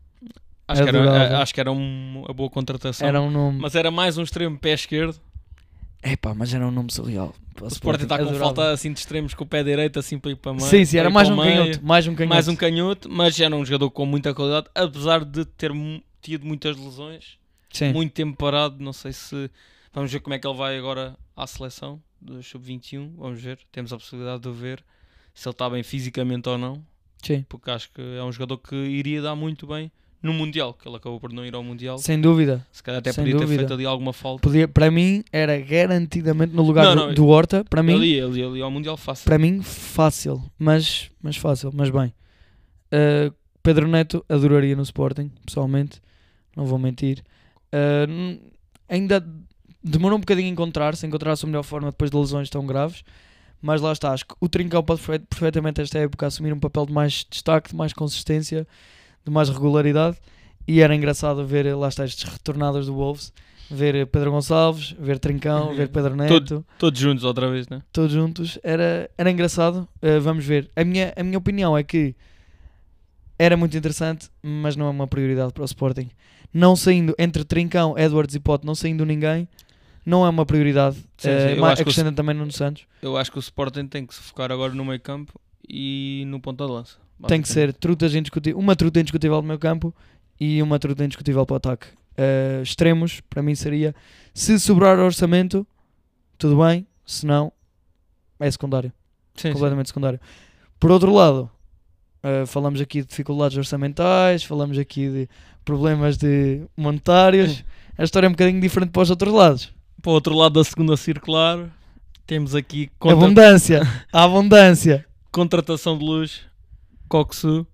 [0.67, 3.07] Acho que, era, acho que era um- uma boa contratação.
[3.07, 3.59] Era um nome.
[3.59, 5.19] Mas era mais um extremo pé esquerdo.
[6.03, 7.33] Epá, mas era um nome surreal.
[7.59, 10.35] O Sporting está com falta assim de extremos com o pé direito, assim para ir
[10.35, 10.65] para meio.
[10.65, 11.57] Sim, sim, era mais um meio.
[11.63, 11.85] canhoto.
[11.85, 12.29] Mais um canhoto.
[12.29, 15.71] mais um canhoto, mas era um jogador com muita qualidade, apesar de ter
[16.21, 17.37] tido muitas lesões,
[17.71, 17.93] Sim.
[17.93, 18.83] muito tempo parado.
[18.83, 19.49] Não sei se
[19.91, 23.13] vamos ver como é que ele vai agora à seleção do sub-21.
[23.17, 24.83] Vamos ver, temos a possibilidade de ver
[25.33, 26.83] se ele está bem fisicamente ou não,
[27.23, 27.43] Sim.
[27.49, 29.91] porque acho que é um jogador que iria dar muito bem
[30.21, 31.97] no Mundial, que ele acabou por não ir ao Mundial.
[31.99, 32.65] Sem dúvida.
[32.71, 33.59] Se calhar até Sem podia ter dúvida.
[33.61, 34.41] feito ali alguma falta.
[34.41, 37.63] Podia, para mim, era garantidamente no lugar Não, do, não, do Horta.
[37.69, 39.25] Para mim, Ele ia, ele ia, ele ia ao Mundial fácil.
[39.25, 40.43] para mim, fácil.
[40.57, 42.13] Mas, mas fácil, mas bem.
[42.91, 46.01] Uh, Pedro Neto adoraria no Sporting, pessoalmente.
[46.55, 47.23] Não vou mentir.
[47.73, 48.39] Uh,
[48.89, 49.23] ainda
[49.83, 53.03] demorou um bocadinho a encontrar-se, encontrar a sua melhor forma depois de lesões tão graves.
[53.61, 56.85] Mas lá está, acho que o Trincão pode perfe- perfeitamente esta época assumir um papel
[56.85, 58.67] de mais destaque, de mais consistência,
[59.27, 60.17] de mais regularidade.
[60.67, 63.31] E era engraçado ver, lá está, estes retornados do Wolves.
[63.69, 67.81] Ver Pedro Gonçalves, ver Trincão, ver Pedro Neto Todos juntos outra vez, né?
[67.91, 68.57] todos juntos.
[68.63, 69.85] Era, era engraçado.
[70.01, 70.71] Uh, vamos ver.
[70.73, 72.15] A minha, a minha opinião é que
[73.37, 76.09] era muito interessante, mas não é uma prioridade para o Sporting.
[76.53, 79.49] Não saindo entre Trincão, Edwards e Pote, não saindo ninguém,
[80.05, 80.95] não é uma prioridade.
[81.17, 82.85] Sim, sim, Uh, acrescenta também Nuno Santos.
[83.01, 86.39] Eu acho que o Sporting tem que se focar agora no meio campo e no
[86.39, 86.95] ponta de lança.
[87.25, 89.93] Tem que ser trutas indiscutível, uma truta indiscutível no meu campo
[90.39, 91.87] e uma truta indiscutível para o ataque.
[92.17, 93.95] Uh, extremos, para mim seria,
[94.33, 95.65] se sobrar orçamento,
[96.37, 97.51] tudo bem, se não,
[98.39, 98.91] é secundário.
[99.35, 99.53] Sim, sim.
[99.53, 100.19] completamente secundário.
[100.79, 101.49] Por outro lado,
[102.23, 105.29] uh, falamos aqui de dificuldades orçamentais, falamos aqui de
[105.65, 107.63] problemas de monetários.
[107.97, 109.73] A história é um bocadinho diferente para os outros lados.
[110.01, 111.67] Para o outro lado da segunda circular,
[112.27, 113.81] temos aqui contra- Abundância,
[114.13, 115.05] a abundância.
[115.31, 116.41] contratação de luz,
[117.07, 117.65] Coxu.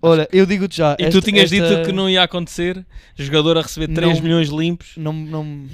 [0.00, 0.96] Olha, eu digo-te já.
[0.98, 2.84] E esta- tu tinhas esta- dito que não ia acontecer,
[3.16, 4.92] jogador a receber 3 Não- milhões limpos.
[4.96, 5.66] Não, não,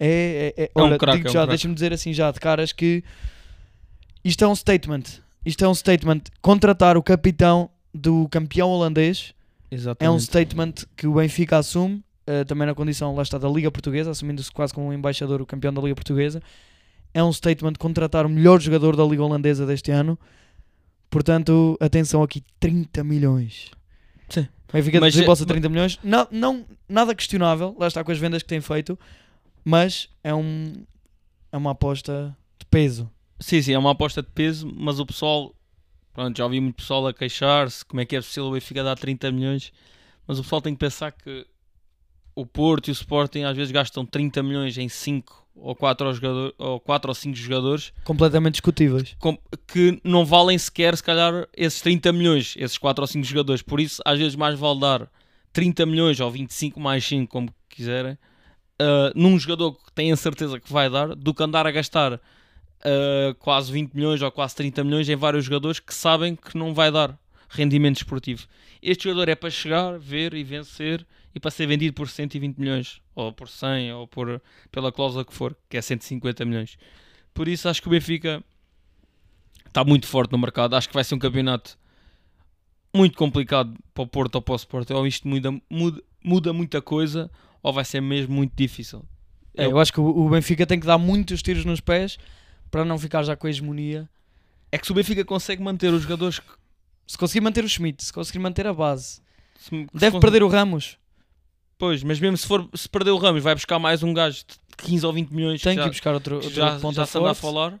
[0.00, 2.30] é, é, é, É um olha, craque, digo é um já, deixa-me dizer assim já
[2.30, 3.04] de caras que
[4.24, 5.02] isto é um statement.
[5.44, 6.22] Isto é um statement.
[6.42, 9.32] Contratar o capitão do campeão holandês
[9.70, 10.22] É um Exatamente.
[10.22, 14.50] statement que o Benfica assume, eh, também na condição, lá está, da Liga Portuguesa, assumindo-se
[14.52, 16.40] quase como um embaixador, o campeão da Liga Portuguesa.
[17.12, 20.16] É um statement de contratar o melhor jogador da Liga Holandesa deste ano.
[21.10, 23.70] Portanto, atenção aqui, 30 milhões.
[24.28, 24.48] Sim.
[24.72, 25.98] Benfica Mas, desembolsa eh, 30 milhões.
[26.02, 28.98] Não, não, nada questionável, lá está com as vendas que tem feito,
[29.64, 30.84] mas é, um,
[31.52, 33.10] é uma aposta de peso.
[33.38, 35.54] Sim, sim, é uma aposta de peso, mas o pessoal,
[36.12, 38.96] pronto, já ouvi muito pessoal a queixar-se, como é que é possível o Benfica dar
[38.96, 39.72] 30 milhões,
[40.26, 41.46] mas o pessoal tem que pensar que
[42.34, 46.54] o Porto e o Sporting às vezes gastam 30 milhões em 5 ou 4 jogador,
[46.58, 49.16] ou, 4 ou 5 jogadores Completamente discutíveis.
[49.66, 53.62] que não valem sequer, se calhar, esses 30 milhões, esses 4 ou 5 jogadores.
[53.62, 55.10] Por isso, às vezes, mais vale dar
[55.52, 58.18] 30 milhões ou 25 mais 5, como quiserem,
[58.78, 62.20] ah, num jogador que têm a certeza que vai dar, do que andar a gastar
[62.84, 66.74] ah, quase 20 milhões ou quase 30 milhões em vários jogadores que sabem que não
[66.74, 68.46] vai dar rendimento esportivo.
[68.82, 71.06] Este jogador é para chegar, ver e vencer
[71.36, 74.40] e para ser vendido por 120 milhões, ou por 100, ou por,
[74.72, 76.78] pela cláusula que for, que é 150 milhões.
[77.34, 78.42] Por isso, acho que o Benfica
[79.66, 80.74] está muito forte no mercado.
[80.74, 81.78] Acho que vai ser um campeonato
[82.94, 84.90] muito complicado para o Porto ou para o Sport.
[84.92, 87.30] Ou isto muda, muda, muda muita coisa,
[87.62, 89.04] ou vai ser mesmo muito difícil.
[89.54, 92.18] É, eu acho que o Benfica tem que dar muitos tiros nos pés
[92.70, 94.08] para não ficar já com a hegemonia
[94.72, 96.46] É que se o Benfica consegue manter os jogadores que
[97.06, 99.20] Se conseguir manter o Schmidt, se conseguir manter a base,
[99.58, 100.98] se- que deve se perder o Ramos.
[101.78, 104.56] Pois, mas mesmo se, for, se perder o Ramos, vai buscar mais um gajo de
[104.78, 107.18] 15 ou 20 milhões Tem que já, ir buscar outro, outro já, ponta já se
[107.18, 107.78] anda a falar,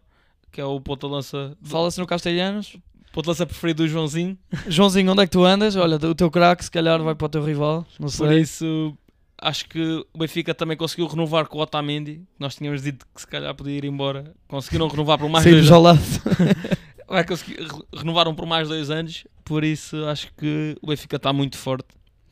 [0.52, 2.76] que é o ponta-lança Fala-se no Castelhanos.
[3.12, 4.36] ponta-lança preferido do Joãozinho.
[4.68, 5.76] Joãozinho, onde é que tu andas?
[5.76, 7.86] Olha, o teu craque se calhar vai para o teu rival.
[7.98, 8.40] Não Por sei.
[8.40, 8.94] isso,
[9.40, 12.20] acho que o Benfica também conseguiu renovar com o Otamendi.
[12.38, 14.34] Nós tínhamos dito que se calhar podia ir embora.
[14.46, 15.98] Conseguiram renovar por mais dois lado.
[17.08, 21.32] vai conseguir re- renovaram por mais dois anos, por isso acho que o Benfica está
[21.32, 21.86] muito forte.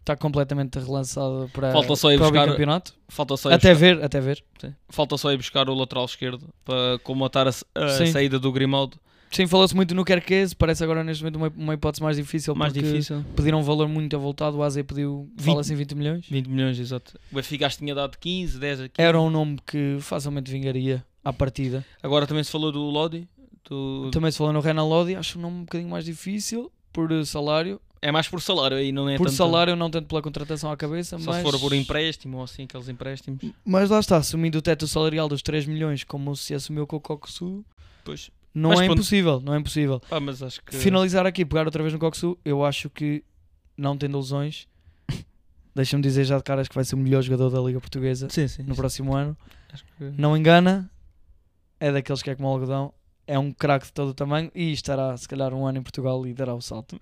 [0.05, 2.95] Está completamente relançado para, Falta só ir para buscar- o campeonato.
[3.09, 4.45] Falta só ir Até buscar, ver, até ver.
[4.61, 4.75] sim.
[4.91, 8.99] falta só ir buscar o lateral esquerdo para comatar a, a saída do Grimaldo.
[9.31, 12.55] Sim, falou-se muito no Kerkez, parece agora neste momento uma, uma hipótese mais difícil.
[12.55, 13.25] Mais difícil.
[13.35, 15.45] Pediram um valor muito avultado, o AZ pediu, 20.
[15.47, 16.27] fala-se em 20 milhões.
[16.29, 17.19] 20 milhões, exato.
[17.33, 19.01] O Benfica tinha dado 15, 10 aqui.
[19.01, 21.83] Era um nome que facilmente vingaria à partida.
[22.03, 23.27] Agora também se falou do Lodi.
[23.69, 27.09] do- Também se falou no Renan Lodi, acho um nome um bocadinho mais difícil por
[27.25, 27.81] salário.
[28.07, 30.77] É mais por salário aí, não é por tanto- salário, não tanto pela contratação à
[30.77, 31.37] cabeça, Só mas...
[31.37, 33.41] se for por empréstimo ou assim, aqueles empréstimos.
[33.65, 37.01] Mas lá está, assumindo o teto salarial dos 3 milhões, como se assumiu com o
[37.01, 37.65] Coxu,
[38.05, 38.31] Pois.
[38.55, 40.01] não Mas é impossível, não é impossível.
[40.01, 40.77] Pá, mas acho que.
[40.77, 43.25] Finalizar aqui, pegar outra vez no Coxu, eu acho que,
[43.77, 44.69] não tendo lesões,
[45.75, 48.47] Deixa-me dizer já de caras que vai ser o melhor jogador da Liga Portuguesa Sim,
[48.47, 48.63] sim.
[48.65, 49.37] no próximo ano.
[49.99, 50.91] Que- Não engana,
[51.81, 52.93] é daqueles que é como o algodão,
[53.27, 56.25] é um craque de todo o tamanho e estará se calhar um ano em Portugal
[56.27, 57.01] e dará o salto.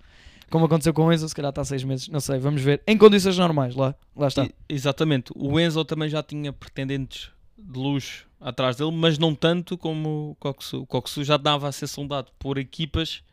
[0.53, 2.79] Como aconteceu com o Enzo, se calhar está seis meses, não sei, vamos ver.
[2.85, 4.45] Em condições normais, lá, lá está.
[4.45, 5.31] E- exatamente.
[5.35, 10.35] O Enzo também já tinha pretendentes de luxo atrás dele, mas não tanto como o
[10.35, 10.81] Coxu.
[10.81, 13.23] O Coxu já dava a ser sondado por equipas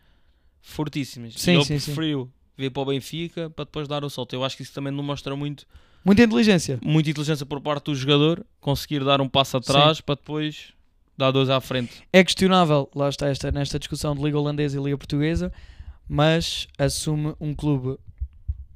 [0.62, 1.34] fortíssimas.
[1.36, 1.92] Sim, e ele sim, sim.
[1.92, 4.32] preferiu vir para o Benfica para depois dar o salto.
[4.32, 5.66] Eu acho que isso também não mostra muito,
[6.02, 6.78] Muita inteligência.
[6.82, 10.72] muita inteligência por parte do jogador conseguir dar um passo atrás para depois
[11.18, 12.02] dar dois à frente.
[12.10, 15.52] É questionável, lá está esta, nesta discussão de Liga Holandesa e Liga Portuguesa,
[16.12, 17.96] mas assume um clube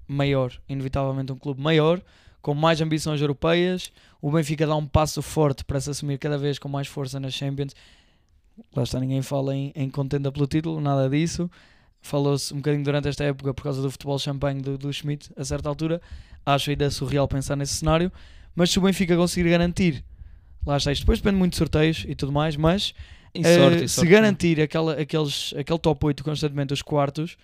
[0.06, 2.00] maior, inevitavelmente um clube maior,
[2.40, 3.90] com mais ambições europeias.
[4.22, 7.34] O Benfica dá um passo forte para se assumir cada vez com mais força nas
[7.34, 7.74] Champions.
[8.72, 11.50] Lá está, ninguém fala em, em contenda pelo título, nada disso.
[12.00, 15.44] Falou-se um bocadinho durante esta época por causa do futebol champanhe do, do Schmidt, a
[15.44, 16.00] certa altura.
[16.46, 18.12] Acho ainda surreal pensar nesse cenário,
[18.54, 20.04] mas se o Benfica conseguir garantir,
[20.64, 22.94] lá está, isto depois depende muito de sorteios e tudo mais, mas
[23.34, 24.10] E eh, sorte, e se sorte.
[24.10, 27.36] garantir aquela, aqueles, aquele top 8 constantemente, os quartos,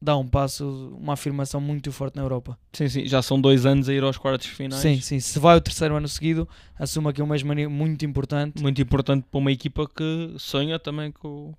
[0.00, 2.58] dá um passo, uma afirmação muito forte na Europa.
[2.72, 4.80] Sim, sim, já são dois anos a ir aos quartos finais.
[4.80, 5.18] Sim, sim.
[5.20, 6.48] Se vai o terceiro ano seguido,
[6.78, 8.62] assuma que é uma hegemonia muito importante.
[8.62, 11.52] Muito importante para uma equipa que sonha também com,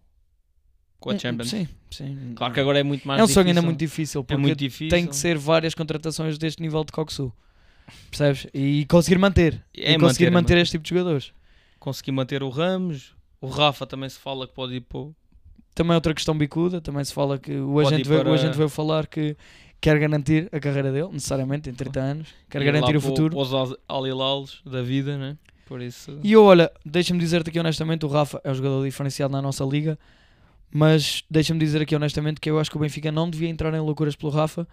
[0.99, 1.49] com a Hum, Champions.
[1.49, 2.33] Sim, sim.
[2.35, 4.57] Claro que agora é muito mais é um sonho ainda muito difícil, É porque muito
[4.57, 4.89] difícil.
[4.89, 7.31] tem que ser várias contratações deste nível de Coxu.
[8.09, 8.47] Percebes?
[8.53, 9.61] E conseguir manter.
[9.75, 10.57] É e conseguir manter, é manter, manter.
[10.57, 11.33] este tipo de jogadores.
[11.79, 13.13] Conseguir manter o Ramos.
[13.41, 15.07] O Rafa também se fala que pode ir para
[15.73, 18.55] Também outra questão bicuda, também se fala que o agente, ir veio, o para- agente
[18.57, 19.35] veio falar que
[19.81, 23.35] quer garantir a carreira dele, necessariamente, em 30 anos, quer ir garantir o para futuro.
[23.35, 25.37] Para os Al- Al Hilals da vida, né?
[25.65, 26.19] Por isso.
[26.23, 29.63] E eu, olha, deixa-me dizer-te aqui honestamente, o Rafa é um jogador diferenciado na nossa
[29.63, 29.97] liga,
[30.69, 33.79] mas deixa-me dizer aqui honestamente que eu acho que o Benfica não devia entrar em
[33.79, 34.67] loucuras pelo Rafa,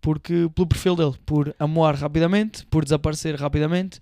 [0.00, 3.98] porque pelo perfil dele, por amoar rapidamente, por desaparecer rapidamente,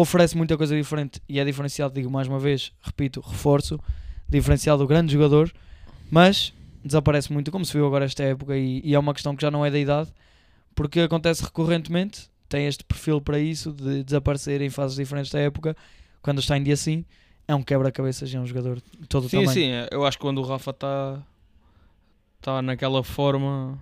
[0.00, 3.78] oferece muita coisa diferente e é diferenciado, digo mais uma vez, repito, reforço,
[4.28, 5.52] diferenciado do grande jogador,
[6.10, 6.52] mas
[6.84, 9.50] desaparece muito, como se viu agora esta época, e, e é uma questão que já
[9.50, 10.12] não é da idade,
[10.74, 15.76] porque acontece recorrentemente, tem este perfil para isso, de desaparecer em fases diferentes da época,
[16.22, 17.04] quando está em dia assim,
[17.48, 19.52] é um quebra-cabeças, é um jogador de todo o Sim, tamanho.
[19.52, 19.70] sim.
[19.90, 21.22] Eu acho que quando o Rafa está
[22.40, 23.78] tá naquela forma.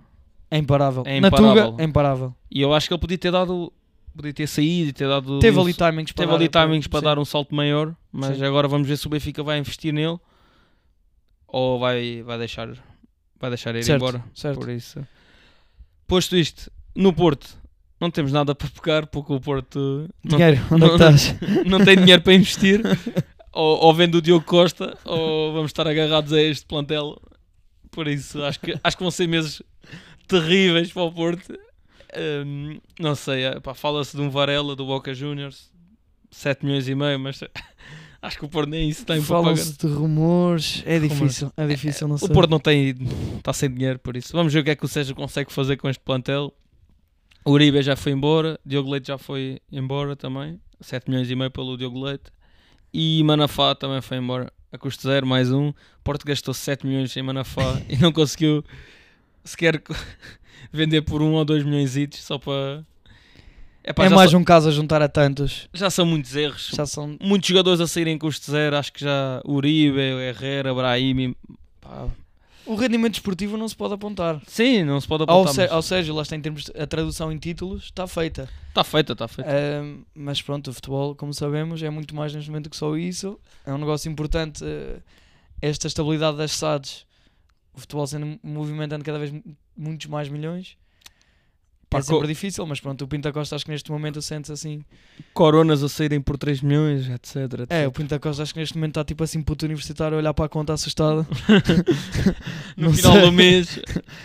[0.49, 1.03] É imparável.
[1.05, 1.71] É Na imparável.
[1.71, 2.35] Tuga, é imparável.
[2.51, 3.73] E eu acho que ele podia ter dado.
[4.15, 5.39] Podia ter saído e ter dado.
[5.39, 7.05] Teve ali timings para teve ali dar- timings para sim.
[7.05, 7.93] dar um salto maior.
[8.11, 8.45] Mas Sim.
[8.45, 10.17] agora vamos ver se o Benfica vai investir nele
[11.47, 12.69] ou vai, vai deixar.
[13.39, 14.23] Vai deixar ir Certo, embora.
[14.33, 14.59] certo.
[14.59, 15.05] Por isso.
[16.07, 17.47] Posto isto, no Porto
[17.99, 21.35] não temos nada para pegar porque o Porto não, Dinheiro, onde é não- estás?
[21.65, 22.81] não tem dinheiro para investir.
[23.51, 27.19] ou, ou vende o Diogo Costa ou vamos estar agarrados a este plantel.
[27.91, 29.61] Por isso acho que, acho que vão ser meses
[30.27, 31.57] terríveis para o Porto.
[32.17, 35.69] Hum, não sei, é, pá, fala-se de um Varela do Boca Juniors
[36.31, 37.39] 7 milhões e meio, mas
[38.21, 39.21] acho que o Porto nem isso tem.
[39.21, 41.11] Falam-se de rumores, é Rumores.
[41.17, 42.27] difícil, é difícil, não sei.
[42.27, 42.95] O Porto não tem,
[43.37, 44.33] está sem dinheiro, por isso.
[44.33, 46.53] Vamos ver o que é que o Sérgio consegue fazer com este plantel.
[47.45, 51.51] O Uribe já foi embora, Diogo Leite já foi embora também, 7 milhões e meio
[51.51, 52.31] pelo Diogo Leite.
[52.93, 55.69] E Manafá também foi embora, a custo zero, mais um.
[55.69, 58.63] O Porto gastou 7 milhões em Manafá e não conseguiu
[59.43, 59.81] sequer
[60.71, 62.83] vender por 1 ou 2 milhões só para...
[63.87, 65.69] Epá, é mais um caso a juntar a tantos.
[65.71, 66.71] já são muitos erros.
[66.73, 67.15] Já são.
[67.21, 71.37] Muitos jogadores a saírem custo zero, acho que já Uribe, Herrera, Brahimi...
[71.79, 72.07] Pá,
[72.65, 74.41] O rendimento esportivo não se pode apontar.
[74.47, 75.53] Sim, não se pode Ao, apontar.
[75.53, 78.49] se, mas- ao Sérgio, lá está em termos de a tradução em títulos, está feita.
[78.69, 79.51] Está feita, está feita.
[79.51, 83.39] Ahm, mas pronto, o futebol, como sabemos, é muito mais neste momento que só isso.
[83.67, 84.97] É um negócio importante eh,
[85.61, 87.05] esta estabilidade das SADs.
[87.75, 89.43] O futebol sendo movimentando cada vez mu-
[89.75, 90.77] muitos mais milhões.
[91.89, 94.51] Pá, é sempre co- difícil, mas pronto, o Pinta Costa acho que neste momento sente
[94.51, 94.83] assim.
[95.33, 97.35] Coronas a saírem por 3 milhões, etc.
[97.35, 97.65] etc.
[97.69, 100.33] É, o Pinta Costa acho que neste momento está tipo assim puto universitário a olhar
[100.33, 101.27] para a conta assustado.
[102.75, 103.21] no final sei.
[103.21, 103.79] do mês.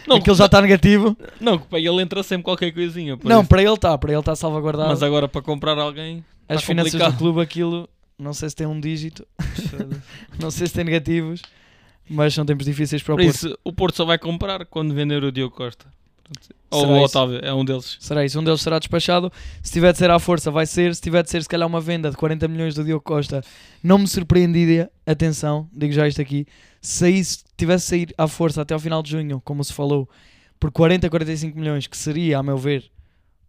[0.06, 1.16] Não, ele já está negativo.
[1.40, 3.18] não, para ele entra sempre qualquer coisinha.
[3.22, 3.48] Não, isso.
[3.48, 4.88] para ele está, para ele está salvaguardado.
[4.88, 6.24] Mas agora para comprar alguém.
[6.48, 7.88] As tá finanças do clube, aquilo,
[8.18, 9.24] não sei se tem um dígito,
[10.40, 11.42] não sei se tem negativos,
[12.10, 13.36] mas são tempos difíceis para o Por Porto.
[13.36, 15.86] isso, o Porto só vai comprar quando vender o Diogo Costa.
[16.70, 17.04] Ou Será o isso?
[17.18, 17.96] Otávio, é um deles.
[18.00, 19.32] Será isso, um deles será despachado.
[19.62, 20.94] Se tiver de ser à força, vai ser.
[20.94, 23.42] Se tiver de ser, se calhar, uma venda de 40 milhões do Diogo Costa,
[23.82, 24.90] não me surpreenderia.
[25.06, 26.46] Atenção, digo já isto aqui.
[26.80, 30.08] Se saísse, tivesse de sair à força até ao final de junho, como se falou,
[30.58, 32.90] por 40, 45 milhões, que seria, a meu ver,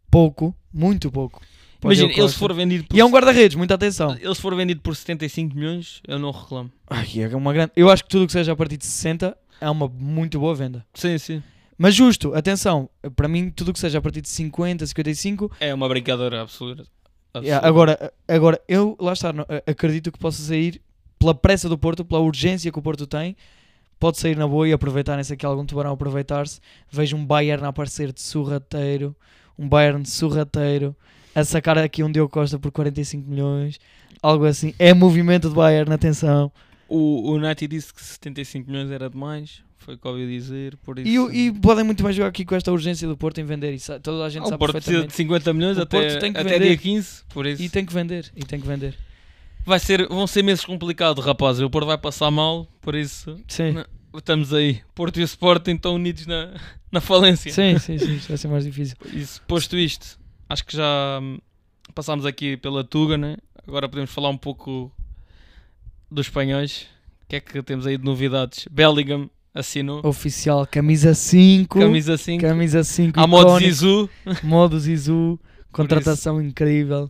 [0.10, 1.42] pouco, muito pouco.
[1.84, 2.96] Imagina, ele se for vendido por.
[2.96, 4.16] E é um guarda-redes, muita atenção.
[4.20, 6.72] Ele se for vendido por 75 milhões, eu não reclamo.
[6.90, 7.72] Ai, é uma grande...
[7.76, 10.54] Eu acho que tudo o que seja a partir de 60 é uma muito boa
[10.54, 10.86] venda.
[10.94, 11.44] Sim, sim.
[11.78, 15.74] Mas justo, atenção, para mim, tudo o que seja a partir de 50, 55, É
[15.74, 16.86] uma brincadeira absoluta.
[17.36, 17.68] Yeah, absoluta.
[17.68, 19.34] agora, agora, eu lá está,
[19.66, 20.82] acredito que possa sair
[21.18, 23.36] pela pressa do Porto, pela urgência que o Porto tem,
[24.00, 26.60] pode sair na boa e aproveitarem-se aqui algum tubarão aproveitar-se.
[26.92, 29.16] Vejo um Bayern a aparecer de surrateiro,
[29.58, 30.96] um Bayern de surrateiro,
[31.36, 33.80] a sacar aqui um Diogo Costa por 45 milhões,
[34.22, 34.74] algo assim.
[34.80, 36.52] É movimento de Bayern, atenção.
[36.88, 39.62] O, o Nati disse que 75 milhões era demais.
[39.78, 40.78] Foi o que ouvi dizer.
[40.84, 41.08] Por isso...
[41.08, 43.74] E, o- e podem muito bem jogar aqui com esta urgência do Porto em vender
[43.74, 43.98] isso.
[44.02, 45.42] Toda a gente Ah, o sabe Porto precisa de perfeitamente.
[45.46, 46.68] 50 milhões O até, Porto tem que até vender.
[46.68, 47.24] dia 15.
[47.30, 48.94] Por isso E tem que vender, e tem que vender.
[49.66, 51.60] vai ser, vão ser meses complicados, rapaz.
[51.60, 52.68] O Porto vai passar mal.
[52.82, 53.86] Por isso Sim, Não.
[54.20, 54.82] estamos aí.
[54.94, 56.54] Porto e o Sporting estão unidos na,
[56.92, 57.52] na falência.
[57.52, 58.96] sim, sim, sim, isto vai ser mais difícil.
[59.12, 60.20] Isso, posto isto,
[60.52, 61.40] acho que já hum,
[61.96, 63.38] passámos aqui pela Tuga, né?
[63.68, 64.92] Agora podemos falar um pouco
[66.10, 66.88] dos espanhóis.
[67.24, 68.68] O que é que temos aí de novidades?
[68.70, 70.02] Bellingham assinou.
[70.06, 71.80] Oficial, camisa 5.
[71.80, 72.42] Camisa 5.
[72.42, 73.20] Camisa 5.
[73.20, 74.10] A modo Zizou.
[74.44, 75.40] Modo Zizou.
[75.72, 77.10] Contratação incrível.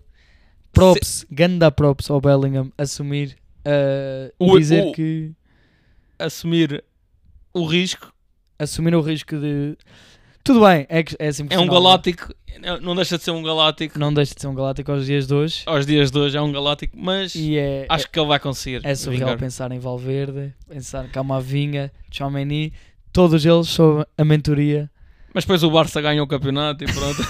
[0.72, 3.36] Props, ganda props ao Bellingham assumir
[3.68, 5.32] uh, O- dizer o- que
[6.20, 6.84] Assumir
[7.54, 8.14] o risco.
[8.60, 9.76] assumir o risco de
[10.44, 12.34] tudo bem, é, é assim É um profissional, galáctico.
[12.82, 14.00] Não deixa de ser um galáctico.
[14.00, 15.64] Não deixa de ser um galáctico aos dias de hoje.
[15.66, 16.98] Aos dias de hoje é um galáctico.
[16.98, 18.86] Mas é, acho que ele vai conseguir.
[18.86, 19.38] é, é surreal vingar.
[19.40, 22.74] pensar em Valverde, pensar em Camavinga, Chomeni,
[23.12, 24.90] todos eles sob a mentoria.
[25.34, 27.22] Mas depois o Barça ganha o campeonato e pronto.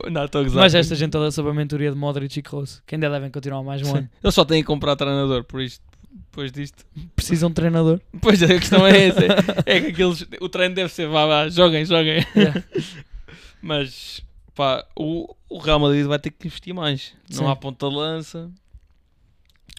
[0.10, 0.44] não, estou.
[0.52, 3.62] Mas esta gente toda sob a mentoria de Modric e Kroos, que ainda devem continuar
[3.62, 4.08] mais um ano.
[4.22, 5.84] Eles só têm que comprar treinador por isto.
[6.14, 6.84] Depois disto.
[7.14, 8.00] Precisam de treinador.
[8.20, 9.20] Pois a questão é essa.
[9.66, 12.24] É que aqueles, o treino deve ser vá, vá, joguem, joguem.
[12.34, 12.62] Yeah.
[13.60, 14.22] Mas
[14.54, 17.12] pá, o, o Real Madrid vai ter que investir mais.
[17.28, 17.42] Sim.
[17.42, 18.50] Não há ponta de lança.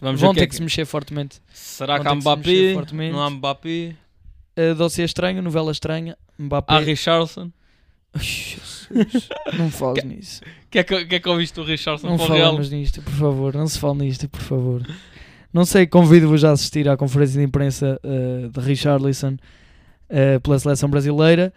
[0.00, 1.40] Vamos Vão que ter é que se mexer fortemente.
[1.52, 3.10] Será vão que há que Mbappé?
[3.10, 3.96] Não há Mbappé.
[4.58, 6.74] Uh, dossiê estranho, novela estranha, Mbappé.
[6.74, 6.82] Há
[8.18, 9.28] Jesus,
[9.58, 10.42] não fales nisso.
[10.42, 12.46] O que, é que, que é que ouviste o Richarlison Não para o Real?
[12.46, 13.54] falamos nisto, por favor.
[13.54, 14.86] Não se fale nisto, por favor.
[15.56, 20.86] Não sei, convido-vos a assistir à conferência de imprensa uh, de Richarlison uh, pela seleção
[20.90, 21.50] brasileira.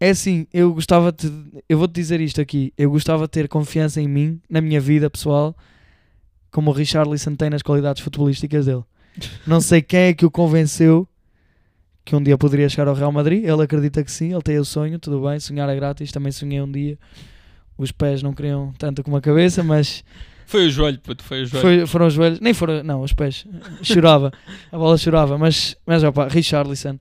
[0.00, 1.30] É assim, eu gostava de.
[1.68, 2.72] Eu vou-te dizer isto aqui.
[2.74, 5.54] Eu gostava de ter confiança em mim, na minha vida pessoal,
[6.50, 8.82] como o Richarlison tem nas qualidades futebolísticas dele.
[9.46, 11.06] Não sei quem é que o convenceu
[12.06, 13.44] que um dia poderia chegar ao Real Madrid.
[13.44, 15.38] Ele acredita que sim, ele tem o sonho, tudo bem.
[15.38, 16.98] Sonhar é grátis, também sonhei um dia.
[17.76, 20.02] Os pés não queriam tanto como a cabeça, mas
[20.52, 21.62] Foi o joelho, puto, foi o joelho.
[21.62, 23.46] foi- foram os joelhos, nem foram, não, os pés.
[23.82, 24.30] Chorava,
[24.70, 26.98] a bola chorava, mas, mas opa, Richarlison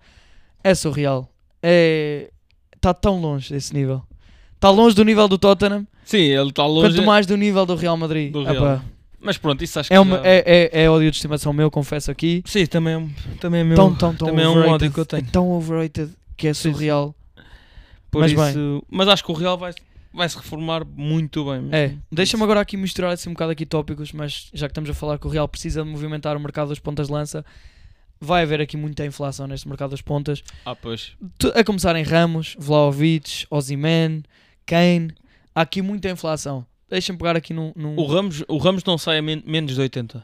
[0.64, 1.30] é surreal.
[1.62, 2.32] É,
[2.74, 4.02] está tão longe desse nível.
[4.56, 6.96] Está longe do nível do Tottenham, Sim, ele está longe.
[6.96, 8.32] quanto mais do nível do Real Madrid.
[8.32, 8.82] Do Real.
[9.20, 11.70] Mas pronto, isso acho que é, uma, já- é, é, é ódio de estimação meu,
[11.70, 12.42] confesso aqui.
[12.46, 13.76] Sim, também, é também é meu.
[13.76, 15.24] Tão, tão, tão também é um ódio que eu tenho.
[15.28, 16.72] É tão overrated que é sim.
[16.72, 17.14] surreal.
[18.10, 19.74] Por mas isso, mas acho que o Real vai,
[20.14, 21.70] vai se reformar muito bem.
[21.72, 24.94] É, deixa-me agora aqui misturar assim um bocado aqui tópicos, mas já que estamos a
[24.94, 27.46] falar que o Real precisa de movimentar o mercado das pontas de lança,
[28.20, 30.44] vai haver aqui muita inflação neste mercado das pontas.
[30.66, 31.14] Ah, pois.
[31.56, 34.24] A começar em Ramos, Vlaovic, Ozyman,
[34.66, 35.14] Kane,
[35.56, 36.66] há aqui muita inflação.
[36.90, 39.80] Deixa-me pegar aqui num, num O Ramos, o Ramos não sai a men- menos de
[39.82, 40.24] 80.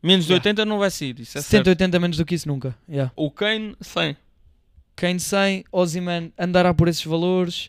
[0.00, 0.48] Menos de Yeah.
[0.48, 1.50] 80 não vai sair, isso é certo.
[1.64, 2.72] 180 menos do que isso nunca.
[2.88, 3.10] Yeah.
[3.16, 4.16] O Kane, 100.
[4.94, 7.68] Kane 100, Ozyman andará por esses valores.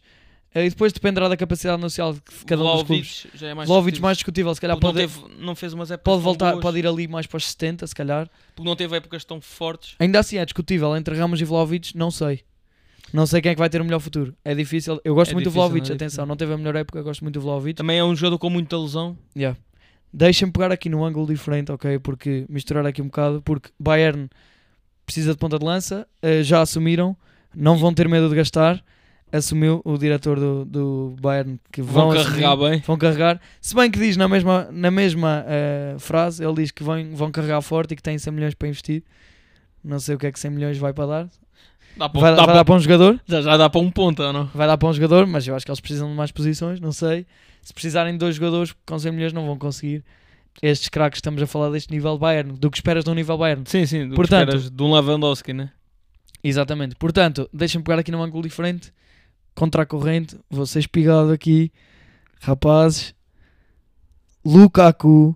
[0.54, 3.28] Eh, E depois dependerá da capacidade nacional de cada um dos clubes.
[3.36, 4.06] Já é mais Vlaovic discutível.
[4.08, 6.52] mais discutível, se calhar Porque pode, não, teve, não fez umas épocas pode tão voltar,
[6.54, 6.62] boas.
[6.64, 8.30] pode ir ali mais para os 70, se calhar.
[8.56, 9.95] Porque não teve épocas tão fortes.
[10.00, 12.41] Ainda assim é discutível entre Ramos e Vlaovic, não sei.
[13.14, 14.36] Não sei quem é que vai ter o melhor futuro.
[14.45, 15.00] É difícil.
[15.04, 17.00] Eu gosto É muito do difícil, Vlaovic, não é atenção, não teve a melhor época,
[17.00, 17.76] eu gosto muito do Vlaovic.
[17.78, 19.18] Também é um jogador com muita lesão.
[19.36, 19.58] Yeah.
[20.14, 22.00] Deixem-me pegar aqui num ângulo diferente, ok?
[22.00, 24.28] Porque misturar aqui um bocado, porque Bayern
[25.06, 27.16] precisa de ponta de lança, eh, já assumiram,
[27.56, 28.84] não vão ter medo de gastar.
[29.32, 32.80] Assumiu o diretor do, do Bayern que vão, Vão assumir, carregar bem.
[32.86, 33.42] vão carregar.
[33.62, 37.32] Se bem que diz na mesma, na mesma eh, frase, ele diz que vão, vão
[37.32, 39.04] carregar forte e que têm 100 milhões para investir.
[39.84, 41.30] Não sei o que é que 100 milhões vai para dar.
[41.96, 43.20] Dá para, Vai, dá vai para- dar para um jogador?
[43.28, 44.46] já, já dá para um ponto, ou não?
[44.48, 46.92] vai dar para um jogador, mas eu acho que eles precisam de mais posições, não
[46.92, 47.26] sei.
[47.62, 50.04] Se precisarem de dois jogadores com 100 milhões não vão conseguir.
[50.62, 53.38] Estes craques que estamos a falar deste nível Bayern, do que esperas de um nível
[53.38, 53.64] Bayern.
[53.68, 54.08] Sim, sim.
[54.10, 55.70] Do Portanto- que esperas de um Lewandowski, né?
[56.44, 56.96] Exatamente.
[56.96, 58.92] Portanto, deixem-me pegar aqui num ângulo diferente,
[59.56, 61.72] contra a corrente, vou ser espigado aqui,
[62.41, 63.14] rapazes.
[64.43, 65.36] Lukaku,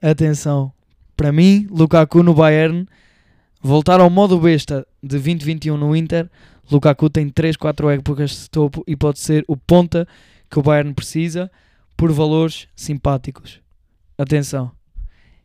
[0.00, 0.72] atenção,
[1.16, 2.86] para mim, Lukaku no Bayern,
[3.62, 6.30] voltar ao modo besta de 2021 no Inter,
[6.70, 10.06] Lukaku tem 3, 4 épocas de topo e pode ser o ponta
[10.48, 11.50] que o Bayern precisa
[11.96, 13.60] por valores simpáticos.
[14.16, 14.79] Atenção.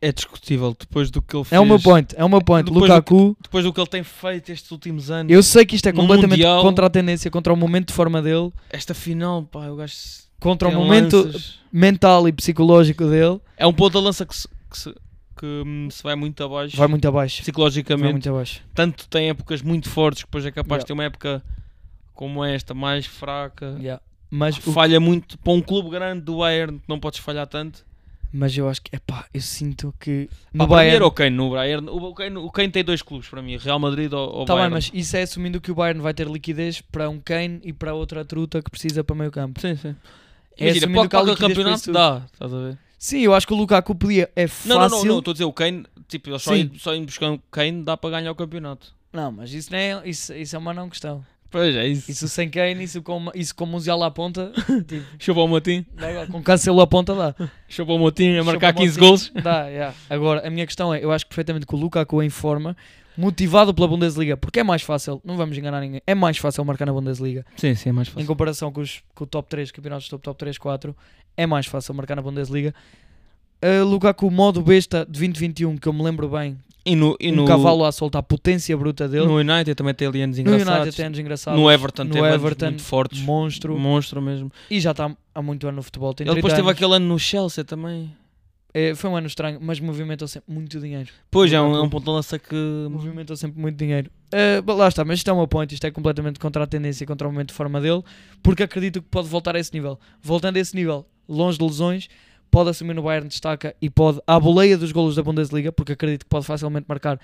[0.00, 1.52] É discutível depois do que ele fez.
[1.58, 2.66] É o meu point, é meu point.
[2.66, 5.32] Depois do Lukaku, Depois do que ele tem feito estes últimos anos.
[5.32, 8.20] eu sei que isto é completamente Mundial- contra a tendência, contra o momento de forma
[8.20, 9.94] dele, Esta final, pá, eu gajo.
[10.38, 11.58] contra o momento lanças.
[11.72, 14.94] mental e psicológico dele, É um ponto da lança que se, que se,
[15.38, 16.76] que, hum, se vai muito abaixo.
[16.76, 17.36] vai muito abaixo.
[17.38, 18.12] Vai Psicologicamente.
[18.12, 18.62] muito abaixo.
[18.74, 20.82] Tanto tem épocas muito fortes, que depois é capaz Yeah.
[20.82, 21.42] de ter uma época
[22.14, 23.76] como esta, mais fraca.
[23.78, 24.02] Yeah.
[24.30, 25.38] Mas, Falha muito.
[25.38, 27.84] Para um clube grande do Bayern, não podes falhar tanto.
[28.36, 30.96] Mas eu acho que, epá, eu sinto que No mim Bayern...
[30.96, 31.88] era o Kane, no Bayern.
[31.88, 34.62] O Kane, o Kane tem dois clubes para mim, Real Madrid ou, ou Tá bem,
[34.68, 34.74] Bayern.
[34.74, 37.94] mas isso é assumindo que o Bayern vai ter liquidez para um Kane e para
[37.94, 39.60] outra truta que precisa para meio campo.
[39.60, 39.96] Sim, sim.
[40.58, 41.94] É Imagina, qualquer para campeonato isso tudo.
[41.94, 42.78] dá, estás a ver?
[42.98, 44.68] Sim, eu acho que o Lukaku podia, é fácil...
[44.68, 46.60] Não, não, não, estou a dizer, o Kane, tipo, só Sim.
[46.60, 48.94] indo, só indo buscar o Kane dá para ganhar o campeonato.
[49.12, 51.24] Não, mas isso, não é, isso, isso é uma não questão.
[51.56, 52.10] Pois é isso.
[52.10, 54.52] Isso sem Kane, isso com, isso com Musial à ponta,
[54.86, 56.26] tipo, Chupa o Motim, dá igual.
[56.26, 57.34] com Cancelo à ponta dá.
[57.66, 59.00] chupa o Motim a marcar Chupa-me 15 assim.
[59.00, 59.32] gols.
[59.42, 59.94] Dá, yeah.
[60.10, 62.76] Agora, a minha questão é, eu acho perfeitamente que o Lukaku em forma,
[63.16, 66.84] motivado pela Bundesliga, porque é mais fácil, não vamos enganar ninguém, é mais fácil marcar
[66.84, 67.46] na Bundesliga.
[67.56, 70.38] Sim, sim, é mais Em comparação com, os, com o top 3, campeonatos top, top
[70.38, 70.94] 3, 4,
[71.38, 72.74] é mais fácil marcar na Bundesliga.
[73.64, 76.58] Uh, Lukaku, modo besta de 2021, que eu me lembro bem,
[76.88, 79.26] E no, e um no, cavalo a soltar a potência bruta dele.
[79.26, 80.70] no United também tem ali anos No engraçados.
[80.82, 81.60] United tem anos engraçados.
[81.60, 83.20] No Everton no anos Everton, muito fortes.
[83.22, 83.76] monstro.
[83.76, 84.52] Monstro mesmo.
[84.70, 86.14] E já está há muito ano no futebol.
[86.14, 86.78] Tem Ele depois 30 teve anos.
[86.78, 88.14] aquele ano no Chelsea também.
[88.72, 91.08] É, foi um ano estranho, mas movimentou sempre muito dinheiro.
[91.30, 92.54] Pois é, um, é um ponto de lança que.
[92.88, 94.08] Movimentou sempre muito dinheiro.
[94.32, 95.72] Uh, lá está, mas isto é o meu point.
[95.74, 98.02] Isto é completamente contra a tendência e contra o momento de forma dele,
[98.42, 99.98] porque acredito que pode voltar a esse nível.
[100.22, 102.08] Voltando a esse nível, longe de lesões,
[102.56, 106.24] pode assumir no Bayern destaca e pode, à boleia dos golos da Bundesliga, porque acredito
[106.24, 107.20] que pode facilmente marcar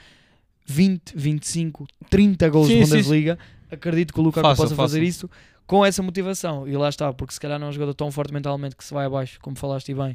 [0.66, 3.38] 20, 25, 30 golos Sim, da sim, Bundesliga.
[3.70, 5.30] Acredito que o Lukaku possa fazer isso
[5.66, 6.68] com essa motivação.
[6.68, 8.92] E lá está, porque se calhar não é um jogador tão forte mentalmente que se
[8.92, 10.14] vai abaixo, como falaste bem.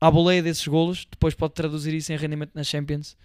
[0.00, 3.16] À boleia desses golos, depois pode traduzir isso em rendimento na Champions.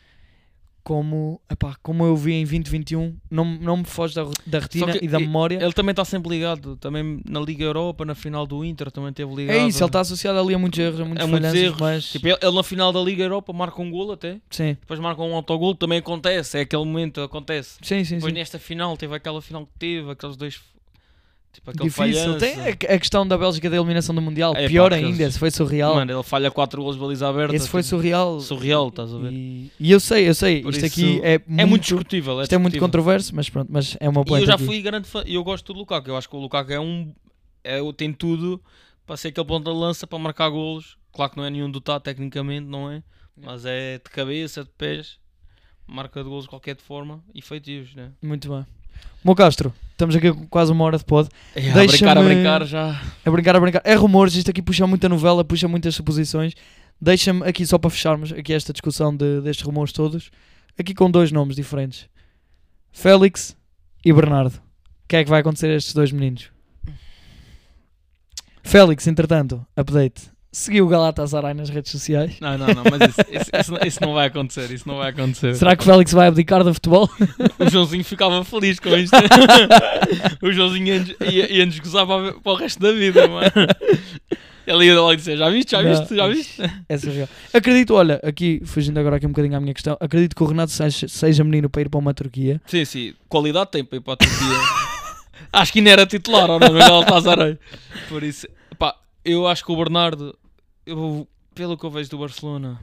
[0.90, 5.08] Como, epá, como eu vi em 2021, não, não me foge da, da retina e
[5.08, 5.60] da memória.
[5.62, 6.78] Ele também está sempre ligado.
[6.78, 9.56] Também na Liga Europa, na final do Inter, também teve ligado.
[9.56, 11.80] É isso, ele está associado ali a muitos erros, a muitos a muitos falhanças, erros.
[11.80, 14.40] mas Tipo, ele, ele na final da Liga Europa marca um gol até.
[14.50, 15.76] sim, Depois marca um autogol.
[15.76, 16.58] Também acontece.
[16.58, 17.78] É aquele momento, acontece.
[17.84, 18.40] sim, sim, Depois sim.
[18.40, 20.60] nesta final, teve aquela final que teve, aqueles dois.
[21.52, 22.38] Tipo, aquele Difícil.
[22.38, 25.40] Tem a, a questão da Bélgica da eliminação do Mundial, É, pá, pior ainda, esse
[25.40, 25.96] foi surreal.
[25.96, 27.56] Mano, ele falha 4 gols de baliza aberta.
[27.56, 28.40] esse foi tipo, surreal.
[28.40, 29.32] surreal, estás a ver?
[29.34, 32.40] E, e eu sei, eu sei, Por isto isso, aqui é muito, É muito discutível.
[32.40, 32.88] É isto é muito discutível.
[32.88, 35.80] controverso, mas pronto, mas é uma E eu já fui grande fã, eu gosto do
[35.80, 36.10] Lukaku.
[36.10, 37.14] Eu acho que o Lukaku é um.
[37.64, 38.62] É, tem tudo
[39.06, 40.98] para ser aquele ponto de lança para marcar golos.
[41.12, 43.02] Claro que não é nenhum dotado tecnicamente, não é?
[43.36, 45.18] Mas é de cabeça, de pés,
[45.88, 48.12] marca de golos de qualquer forma e feitios, né?
[48.22, 48.66] Muito bem.
[49.24, 51.28] Meu Castro, estamos aqui com quase uma hora de pod.
[51.56, 53.02] É, a brincar, a brincar já.
[53.26, 53.82] A brincar, a brincar.
[53.84, 56.54] É rumores, isto aqui puxa muita novela, puxa muitas suposições.
[57.02, 60.32] Deixa-me aqui só para fecharmos aqui esta discussão de, destes rumores todos,
[60.78, 62.10] aqui com dois nomes diferentes:
[62.92, 63.56] Félix
[64.06, 64.56] e Bernardo.
[64.56, 66.50] O que é que vai acontecer a estes dois meninos?
[68.64, 70.30] Félix, entretanto, update.
[70.52, 72.40] Seguiu o Galatasaray nas redes sociais.
[72.42, 74.72] Não, não, não, mas isso, isso- isso não- isso não vai acontecer.
[74.72, 75.54] Isso não vai acontecer.
[75.56, 77.08] Será que Félix vai abdicar do futebol?
[77.60, 79.16] O Joãozinho ficava feliz com isto.
[80.42, 83.52] o Joãozinho ia-nos ia, ia-nos gozar para, para o resto da vida, mano.
[84.66, 85.72] Ele ia logo dizer: Já viste?
[85.72, 86.16] Já viste?
[86.16, 86.62] Já viste?
[86.88, 87.30] É surreal.
[87.54, 90.72] Acredito, olha, aqui, fugindo agora aqui um bocadinho à minha questão, acredito que o Renato
[90.72, 92.60] seja, seja menino para ir para uma Turquia.
[92.66, 93.14] Sim, sim.
[93.28, 94.58] Qualidade tem para ir para a Turquia.
[95.54, 96.68] acho que ainda era titular, ou não?
[96.70, 97.58] No Galatasaray.
[98.10, 98.48] Por isso,
[98.78, 98.96] pá,
[99.26, 100.36] eu acho que o Bernardo,
[100.90, 102.82] eu, pelo que eu vejo do Barcelona,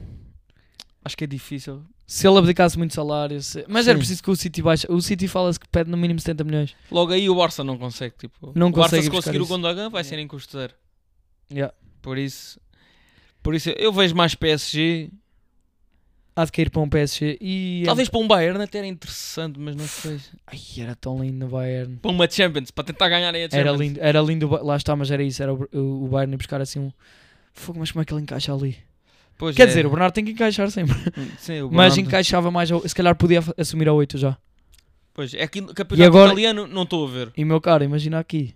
[1.04, 1.82] acho que é difícil.
[2.06, 3.98] Se ele abdicasse muito salário, se- mas era Sim.
[4.00, 4.86] preciso que o City baixe.
[4.88, 6.76] O City fala-se que pede no mínimo 70 milhões.
[6.90, 8.14] Logo aí o Barça não consegue.
[8.16, 9.46] Tipo, Não o Barça, se conseguir o.
[9.46, 10.08] Gondogan, vai Yeah.
[10.08, 10.72] ser em custo zero.
[11.50, 11.74] Yeah.
[12.00, 12.60] Por isso,
[13.42, 15.10] por isso, eu vejo mais PSG.
[16.38, 17.82] Há de cair para um PSG e.
[17.86, 20.20] Talvez para um Bayern até era interessante, mas não sei.
[20.46, 21.96] Ai, era tão lindo no Bayern.
[21.96, 23.58] Para uma Champions, para tentar ganharem a Champions.
[23.66, 24.46] Era lindo, era lindo.
[24.46, 25.42] o Lá está, mas era isso.
[25.42, 26.92] Era o, o, o Bayern ir buscar assim um.
[27.58, 28.76] Fogo, mas como é que ele encaixa ali?
[29.38, 29.66] Pois Quer é.
[29.66, 30.94] dizer, o Bernardo tem que encaixar sempre.
[31.38, 32.70] Sim, o Mas Bernardo- encaixava mais.
[32.70, 34.36] ao- Se calhar podia assumir a 8 já.
[35.12, 37.32] Pois, é que campeonato agora- italiano não estou a ver.
[37.36, 38.54] E meu caro, imagina aqui: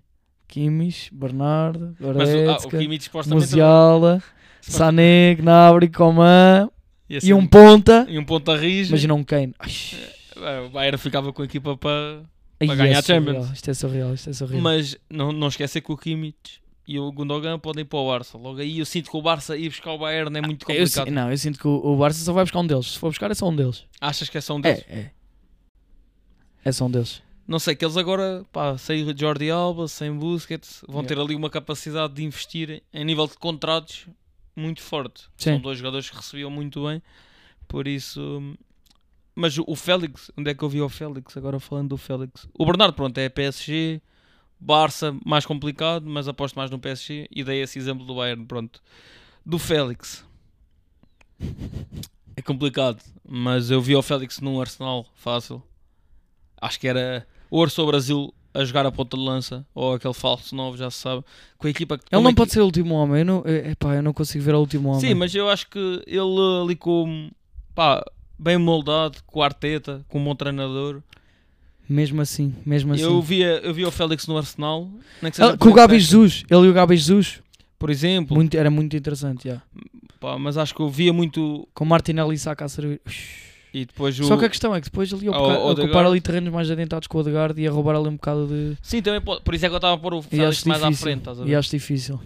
[0.49, 2.59] Kimmich, Bernardo, ah, Goretzka,
[3.01, 4.23] supostamente Musiala,
[4.61, 6.71] Sané, Gnabry, Coman
[7.09, 8.07] e ser um ponta.
[8.09, 8.91] e um ponta rija.
[8.91, 9.55] Imagina um Kane.
[9.59, 9.71] Ai,
[10.43, 12.23] É, O Bayern ficava com a equipa para.
[12.59, 13.51] Para ganhar é a Champions.
[13.53, 14.61] Isto é surreal, isto é surreal.
[14.63, 16.61] Mas não, não esquecer que o Kimmich
[16.93, 18.37] e o Gundogan podem ir para o Barça.
[18.39, 21.07] Logo aí eu sinto que o Barça ir buscar o Bayern é muito Eu complicado.
[21.07, 22.87] si- não, eu sinto que o, o Barça só vai buscar um deles.
[22.93, 23.85] Se for buscar, é só um deles.
[24.01, 24.85] Achas que é só um deles?
[24.89, 25.11] É, é.
[26.65, 27.23] É só um deles.
[27.47, 31.09] Não sei, que eles agora, pá, sem Jordi Alba, sem Busquets, vão Yeah.
[31.09, 34.07] ter ali uma capacidade de investir em nível de contratos
[34.55, 35.23] muito forte.
[35.37, 35.53] Sim.
[35.55, 37.03] São dois jogadores que recebiam muito bem,
[37.67, 38.55] por isso.
[39.35, 41.37] Mas o Félix, onde é que eu vi o Félix?
[41.37, 42.47] Agora falando do Félix.
[42.59, 44.01] O Bernardo, pronto, é PSG,
[44.61, 48.83] Barça, mais complicado, mas aposto mais no PSG e dei esse exemplo do Bayern, pronto.
[49.45, 50.25] Do Félix.
[52.37, 55.63] É complicado, mas eu vi o Félix num Arsenal fácil.
[56.59, 60.55] Acho que era o Orso Brasil a jogar a ponta de lança, ou aquele falso
[60.55, 61.23] novo, já se sabe.
[61.59, 62.05] Com a equipa que.
[62.11, 63.19] Ele não a pode equi- ser o último homem.
[63.21, 65.01] Eu não, é, epá, eu não consigo ver o último homem.
[65.01, 67.31] Sim, mas eu acho que ele ali com.
[67.75, 68.03] pá,
[68.39, 71.03] bem moldado, com a Arteta, com um bom treinador.
[71.91, 73.03] Mesmo assim, mesmo assim.
[73.03, 74.89] Eu via, eu via o Félix no Arsenal,
[75.21, 76.45] nem que Ah, com o Gabi Jesus.
[76.49, 77.41] Ele e o Gabi Jesus.
[77.81, 79.49] Por exemplo, Muito, era muito interessante,
[80.21, 81.67] pá, mas acho que eu via muito.
[81.75, 83.01] Com Martinelli e Saka a servir.
[83.75, 84.25] E depois o.
[84.25, 87.09] Só que a questão é que depois ele ia o ocupar, ali terrenos mais adentados
[87.09, 88.77] com o Odegaard e ia roubar ali um bocado de...
[88.83, 90.83] Sim, também pode, por isso é que eu estava a pôr o E Félix mais
[90.83, 91.03] à difícil.
[91.05, 91.55] frente, estás a E ver?
[91.57, 92.21] acho difícil.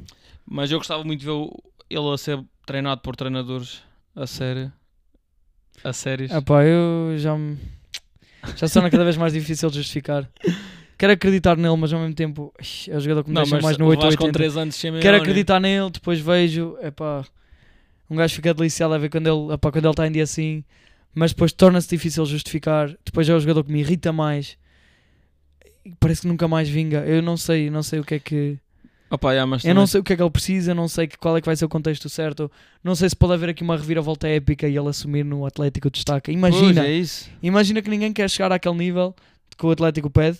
[0.46, 1.48] Mas eu gostava muito de ver
[1.90, 3.80] ele a ser treinado por treinadores
[4.16, 4.72] a sério.
[5.82, 6.30] A sérios.
[6.32, 7.56] Ah pá, eu já me...
[8.56, 10.28] Já se torna cada vez mais difícil de justificar.
[10.96, 12.52] Quero acreditar nele, mas ao mesmo tempo
[12.88, 14.26] é o jogador que me não, deixa mais no levares 880.
[14.26, 17.24] com 3 anos Quero acreditar nele, depois vejo, é pá,
[18.08, 20.62] um gajo fica deliciado a ver quando ele epá, quando ele está em dia assim,
[21.14, 22.94] mas depois torna-se difícil justificar.
[23.04, 24.56] Depois é o jogador que me irrita mais.
[25.84, 26.98] E Parece que nunca mais vinga.
[27.00, 28.58] Eu não sei, não sei o que é que.
[29.10, 31.36] Opa, yeah, mas Eu não sei o que é que ele precisa, não sei qual
[31.36, 32.50] é que vai ser o contexto certo.
[32.82, 36.32] Não sei se pode haver aqui uma reviravolta épica e ele assumir no Atlético destaca.
[36.32, 37.30] Imagina, Pois, é isso.
[37.42, 39.14] imagina que ninguém quer chegar àquele nível
[39.56, 40.38] que o Atlético pede.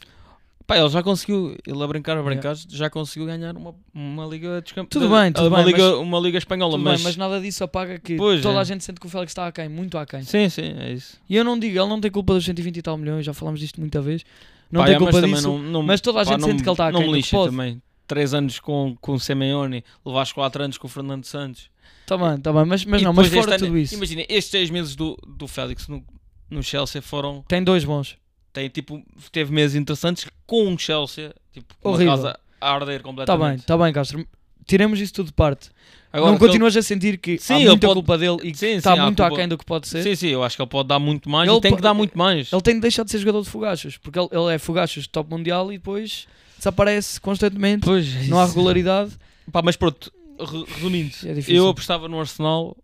[0.67, 4.63] Pá, ele já conseguiu, ele a brincar, a brincar, já conseguiu ganhar uma, uma Liga
[4.63, 4.89] dos Campeões.
[4.89, 6.95] Tudo bem, tudo uma bem, Liga, mas- uma Liga Espanhola, mas...
[6.97, 8.61] bem, mas nada disso apaga que Pois toda é.
[8.63, 10.23] a gente sente que o Félix está aquém, muito aquém.
[10.23, 11.19] Sim, sim, é isso.
[11.29, 13.61] E eu não digo, ele não tem culpa dos 120 e tal milhões, já falamos
[13.61, 14.25] disto muita vez.
[14.73, 15.49] Não Pá, tem yeah, culpa mas disso.
[15.49, 17.01] não- não- mas toda a pá, gente não sente me- que ele está Não aquém
[17.01, 17.83] me do que lixa também.
[18.07, 21.71] Três anos com, com o Simeone, levaste quatro anos com o Fernando Santos.
[22.07, 24.23] Tá bem, tá bem, mas, mas E não, mas fora este tudo ano- isso, Imagina,
[24.29, 26.05] estes seis meses do, do Félix no,
[26.51, 27.43] no Chelsea foram.
[27.49, 28.19] tem dois bons.
[28.53, 29.03] Tem, tipo,
[29.33, 32.13] teve meses interessantes com um Chelsea, tipo, com Horrível.
[32.13, 33.57] a casa a arder Tá completamente.
[33.59, 34.27] bem, tá bem, Castro.
[34.67, 35.71] Tiremos isso tudo de parte.
[36.17, 38.53] Agora, não que ele- continuas a sentir que Sim, há muita pode- culpa dele e
[38.53, 40.03] que Sim, está sim, muito culpa- aquém do que pode ser.
[40.03, 41.93] Sim, sim, eu acho que ele pode dar muito mais Ele e tem que dar
[41.95, 42.53] muito mais.
[42.53, 45.09] Ele tem de deixar de ser jogador de fogachos, porque ele, ele é fogachos de
[45.09, 49.13] top mundial e depois desaparece constantemente, Pois, não há regularidade.
[49.51, 52.77] Pá, mas pronto, re- resumindo, É eu apostava no Arsenal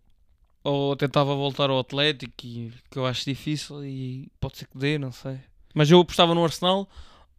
[0.65, 4.99] ou tentava voltar ao Atlético, e, que eu acho difícil e pode ser que dê,
[4.99, 5.37] não sei.
[5.73, 6.89] Mas eu apostava no Arsenal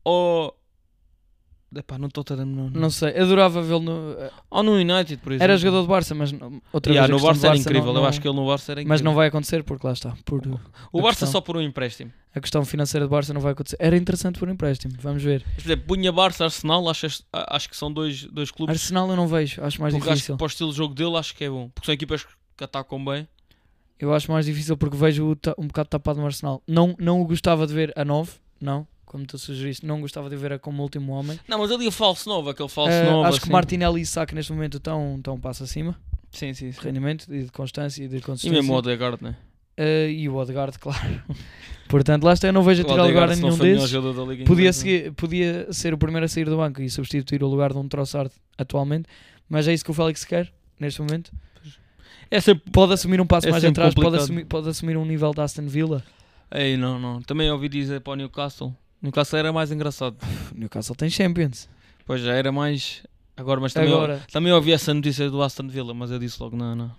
[0.04, 0.56] ou.
[1.74, 2.70] Epá, Tottenham não.
[2.70, 4.16] Não sei, adorava vê-lo no.
[4.50, 5.44] Ou no United, por exemplo.
[5.46, 8.02] Era jogador de Barça, mas não- outra Yeah, vez no Barça era Barça incrível, não-
[8.02, 8.94] eu acho que ele no Barça era incrível.
[8.94, 10.14] Mas não vai acontecer porque lá está.
[10.26, 10.42] Por,
[10.92, 11.28] O Barça questão.
[11.32, 12.12] só por um empréstimo.
[12.36, 13.78] a questão financeira de Barça não vai acontecer.
[13.80, 15.44] Era interessante por empréstimo, vamos ver.
[15.46, 18.74] Mas, por exemplo, punha Barça, Arsenal, acho, acho que são dois, dois clubes.
[18.76, 20.36] Arsenal eu não vejo, acho mais porque acho difícil.
[20.36, 21.70] que para o estilo de jogo dele, acho que é bom.
[21.74, 22.26] Porque são equipas
[22.58, 23.26] que atacam bem.
[23.98, 26.62] Eu acho mais difícil porque vejo um bocado tapado no Arsenal.
[26.68, 30.38] Não, não o gostava de ver a 9, não, como tu sugeriste, não gostava de
[30.38, 31.38] ver a como último homem.
[31.46, 33.28] Não, mas ali o falso novo, aquele falso Eh, novo.
[33.28, 33.52] acho que assim.
[33.52, 36.00] Martinelli e Saka neste momento estão, estão um passo acima
[36.32, 36.82] Sim, sim, de sim.
[36.82, 38.58] rendimento e de constância e de E consistência.
[38.58, 39.36] mesmo o Odegaard, né?
[39.76, 41.22] Eh, e o Odegaard, claro.
[41.90, 43.92] Portanto, lá está, eu não vejo a tirar lugar a nenhum desses.
[44.48, 47.80] Podia, seguir- podia ser o primeiro a sair do banco e substituir o lugar de
[47.80, 49.10] um Trossard atualmente,
[49.50, 50.50] mas é isso que o Félix quer
[50.80, 51.32] neste momento.
[52.30, 52.72] É sempre...
[52.72, 55.68] Pode assumir um passo É mais atrás, pode assumir, pode assumir um nível da Aston
[55.68, 56.02] Villa.
[56.50, 57.22] Ei, não, não.
[57.22, 58.74] Também ouvi dizer para o Newcastle.
[59.02, 60.18] Newcastle era mais engraçado.
[60.54, 61.68] O Newcastle tem Champions.
[62.06, 63.04] Pois já era mais...
[63.36, 66.56] Agora, mas também, Agora, também ouvi essa notícia do Aston Villa, mas eu disse logo,
[66.56, 66.96] não, não.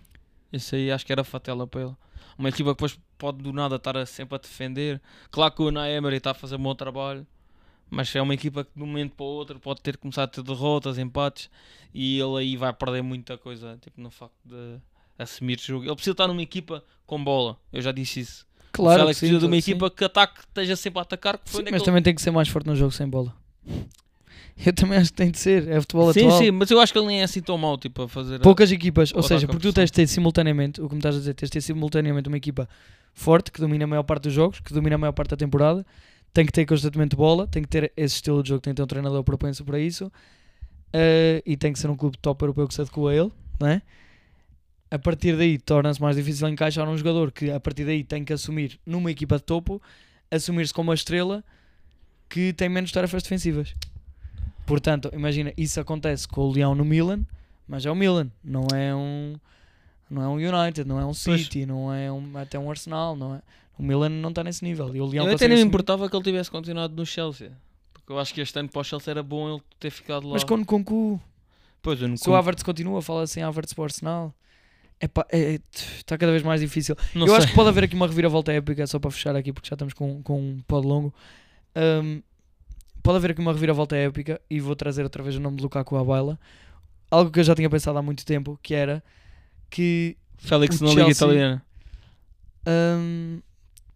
[0.53, 1.97] Isso aí acho que era fatela para ele.
[2.37, 5.01] Uma equipa que depois pode do nada estar sempre a defender.
[5.31, 7.27] Claro que o Unai Emery está a fazer um bom trabalho,
[7.89, 10.33] mas é uma equipa que de um momento para o outro pode ter começado a
[10.33, 11.49] ter derrotas, empates,
[11.95, 14.79] e ele aí vai perder muita coisa, tipo no facto de
[15.19, 15.85] assumir jogo.
[15.85, 18.47] Ele precisa estar numa equipa com bola, eu já disse isso.
[18.81, 19.71] O claro, Félix que sim, precisa de uma sim.
[19.71, 22.15] equipa que ataque, que esteja sempre a atacar, que foi Sim, é mas também tem
[22.15, 23.35] que ser mais forte no jogo sem bola.
[24.65, 25.67] Eu também acho que tem de ser.
[25.69, 26.39] É futebol Sim, atual.
[26.39, 28.39] sim, mas eu acho que ele nem é assim tão mau, tipo, a fazer...
[28.41, 31.19] Poucas equipas, ou seja, porque tu tens de ter simultaneamente, o que me estás a
[31.19, 32.69] dizer, tens de ter simultaneamente uma equipa
[33.15, 35.85] forte, que domina a maior parte dos jogos, que domina a maior parte da temporada,
[36.33, 38.83] tem que ter constantemente bola, tem que ter esse estilo de jogo, tem que ter
[38.83, 40.13] um treinador propenso para isso,
[40.93, 43.69] eh, e tem que ser um clube top europeu que se adequa a ele, não
[43.69, 43.83] é?
[44.93, 48.33] A partir daí torna-se mais difícil encaixar um jogador que a partir daí tem que
[48.35, 49.81] assumir numa equipa de topo,
[50.31, 51.43] assumir-se como uma estrela
[52.29, 53.75] que tem menos tarefas defensivas.
[54.67, 57.25] Portanto, imagina, isso acontece com o Leão no Milan,
[57.67, 59.35] mas é o Milan, não é um
[60.11, 61.41] não é um United, não é um Pois.
[61.41, 63.41] City, não é um, até um Arsenal, não é.
[63.79, 64.95] O Milan não está nesse nível.
[64.95, 65.69] E o Leão Eu até nem me assumir.
[65.69, 67.51] importava que ele tivesse continuado no Chelsea.
[67.95, 70.35] Porque eu acho que este ano para o Chelsea era bom ele ter ficado lá.
[70.35, 71.19] Mas com Nkunku,
[71.81, 74.35] Pois, eu não se o Havertz continua, fala assim Havertz para o Arsenal.
[75.05, 75.59] Epá, é,
[75.97, 76.95] está cada vez mais difícil.
[77.15, 77.37] Não eu sei.
[77.39, 79.93] acho que pode haver aqui uma reviravolta épica, só para fechar aqui, porque já estamos
[79.95, 81.13] com, com um pod longo.
[81.75, 82.21] Ahm,
[83.03, 85.97] pode haver aqui uma reviravolta épica e vou trazer outra vez o nome de Lukaku
[85.97, 86.39] à baila.
[87.11, 89.03] Algo que eu já tinha pensado há muito tempo, que era
[89.69, 91.63] que Félix na Liga Chelsea- Italiana.
[92.67, 93.41] ahm,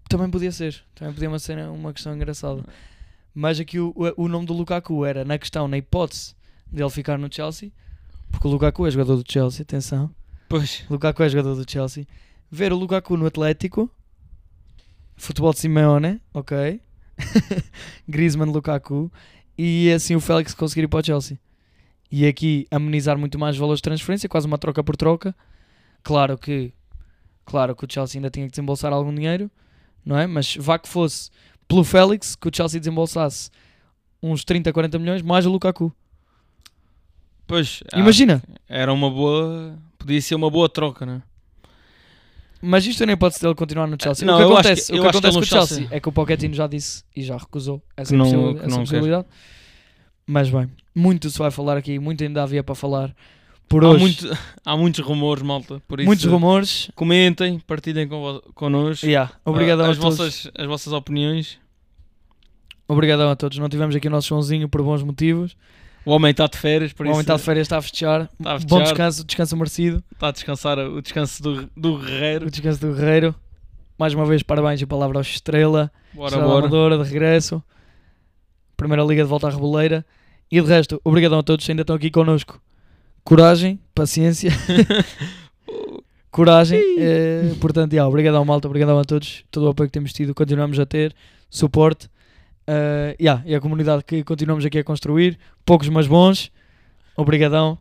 [0.09, 0.83] também podia ser.
[0.95, 2.65] Também podia ser uma questão engraçada.
[3.35, 6.35] Mas aqui o, o, o nome do Lukaku era na questão, na hipótese
[6.67, 7.71] dele ficar no Chelsea,
[8.31, 10.11] porque o Lukaku é jogador do Chelsea, atenção.
[10.49, 10.85] Pois.
[10.89, 12.07] Lukaku é jogador do Chelsea.
[12.51, 13.91] Ver o Lukaku no Atlético.
[15.17, 16.81] Futebol de Simeone, ok.
[18.07, 19.11] Griezmann, Lukaku.
[19.59, 21.39] E assim o Félix conseguir ir para o Chelsea.
[22.11, 25.35] E aqui amenizar muito mais valores de transferência, quase uma troca por troca.
[26.03, 26.73] Claro que,
[27.45, 29.51] claro que o Chelsea ainda tinha que desembolsar algum dinheiro,
[30.05, 30.27] não é?
[30.27, 31.31] Mas vá que fosse
[31.67, 33.51] pelo Félix que o Chelsea desembolsasse
[34.23, 35.93] uns 30, 40 milhões mais o Lukaku.
[37.47, 37.83] Pois.
[37.93, 39.79] ah, Imagina, Era uma boa.
[39.99, 41.23] Podia ser uma boa troca, né?
[42.61, 44.27] Mas isto nem pode ser ele continuar no Chelsea.
[44.27, 46.13] Não, o que acontece, que- o que acontece com o Chelsea, Chelsea- é que o
[46.13, 48.81] Pochettino já disse e já recusou essa, Que não- possi- que essa não quer.
[48.83, 49.27] possibilidade.
[50.27, 53.15] Mas bem, muito se vai falar aqui, muito ainda havia para falar.
[53.69, 55.81] Por Há, hoje, muito- há muitos rumores, malta.
[55.87, 56.91] Por isso, muitos rumores.
[56.95, 59.05] Comentem, partilhem com, connosco.
[59.07, 60.17] Yeah, obrigadão Ah, a as, todos.
[60.19, 61.59] vossas, as vossas opiniões.
[62.89, 63.59] Obrigadão a todos.
[63.59, 65.57] Não tivemos aqui o nosso Joãozinho por bons motivos.
[66.07, 68.23] O homem está de férias, por o homem isso está de férias, está a festejar.
[68.39, 70.05] está a Bom festejar, descanso, descanso merecido.
[70.13, 72.47] está a descansar o descanso do, do guerreiro.
[72.47, 73.35] O descanso do Guerreiro.
[73.99, 75.91] Mais uma vez, parabéns e palavra ao Estrela.
[76.15, 76.59] Bora, Estrela bora.
[76.67, 77.63] Amadora, de regresso.
[78.77, 80.07] Primeira Liga de volta à Reboleira.
[80.51, 82.61] E de resto, obrigadão a todos que ainda estão aqui connosco.
[83.25, 84.53] Coragem, paciência.
[86.31, 86.81] Coragem.
[86.99, 89.45] eh, portanto, yeah, obrigadão malta, obrigadão a todos.
[89.51, 91.15] Todo o apoio que temos tido, continuamos a ter.
[91.51, 92.09] Suporte.
[92.67, 95.39] Eh, yeah, e a comunidade que continuamos aqui a construir.
[95.65, 96.51] Poucos, mas bons.
[97.17, 97.79] Obrigadão.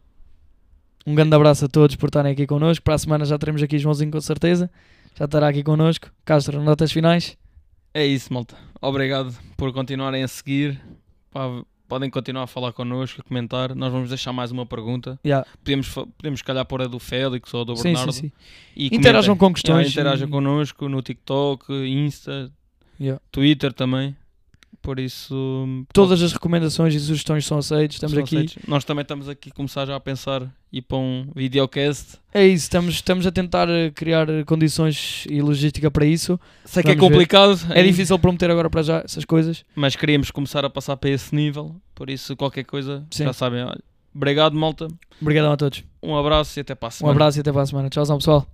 [1.06, 2.84] Um grande abraço a todos por estarem aqui connosco.
[2.84, 4.70] Para a semana já teremos aqui Joãozinho com certeza.
[5.18, 6.10] Já estará aqui connosco.
[6.24, 7.38] Castro, notas finais.
[7.94, 8.56] É isso, malta.
[8.82, 10.80] Obrigado por continuarem a seguir.
[11.32, 13.74] Pá, podem continuar a falar connosco, a comentar.
[13.76, 15.20] Nós vamos deixar mais uma pergunta.
[15.26, 15.48] Yeah.
[15.64, 18.12] Podemos, podemos calhar pôr a do Félix ou a do Sim, Bernardo.
[18.12, 18.32] sim, sim.
[18.76, 19.48] E Interajam comentem.
[19.50, 19.88] com questões.
[19.88, 22.52] Yeah, interajam e- connosco no TikTok, Insta,
[23.00, 23.22] Yeah.
[23.32, 24.16] Twitter também.
[24.86, 25.36] Por isso,
[25.92, 27.96] Todas as recomendações e sugestões são aceitas.
[27.96, 28.36] Estamos são aqui.
[28.36, 28.58] aceitos.
[28.68, 32.20] Nós também estamos aqui a começar já a pensar e para um videocast.
[32.32, 36.40] É isso, estamos, estamos a tentar eh, criar condições e logística para isso.
[36.66, 37.14] Sei que é Vamos ver.
[37.16, 39.66] complicado, É difícil prometer agora para já essas coisas.
[39.76, 41.76] mas queríamos começar a passar para esse nível.
[41.96, 43.24] Por isso, qualquer coisa, Sim.
[43.24, 43.64] já sabem.
[43.64, 43.82] Olha,
[44.14, 44.88] obrigado, malta.
[45.20, 45.84] Obrigadão a todos.
[46.04, 47.12] Um abraço e até para a Um semana.
[47.16, 47.90] abraço e até para a semana.
[47.90, 48.46] Tchauzão, pessoal.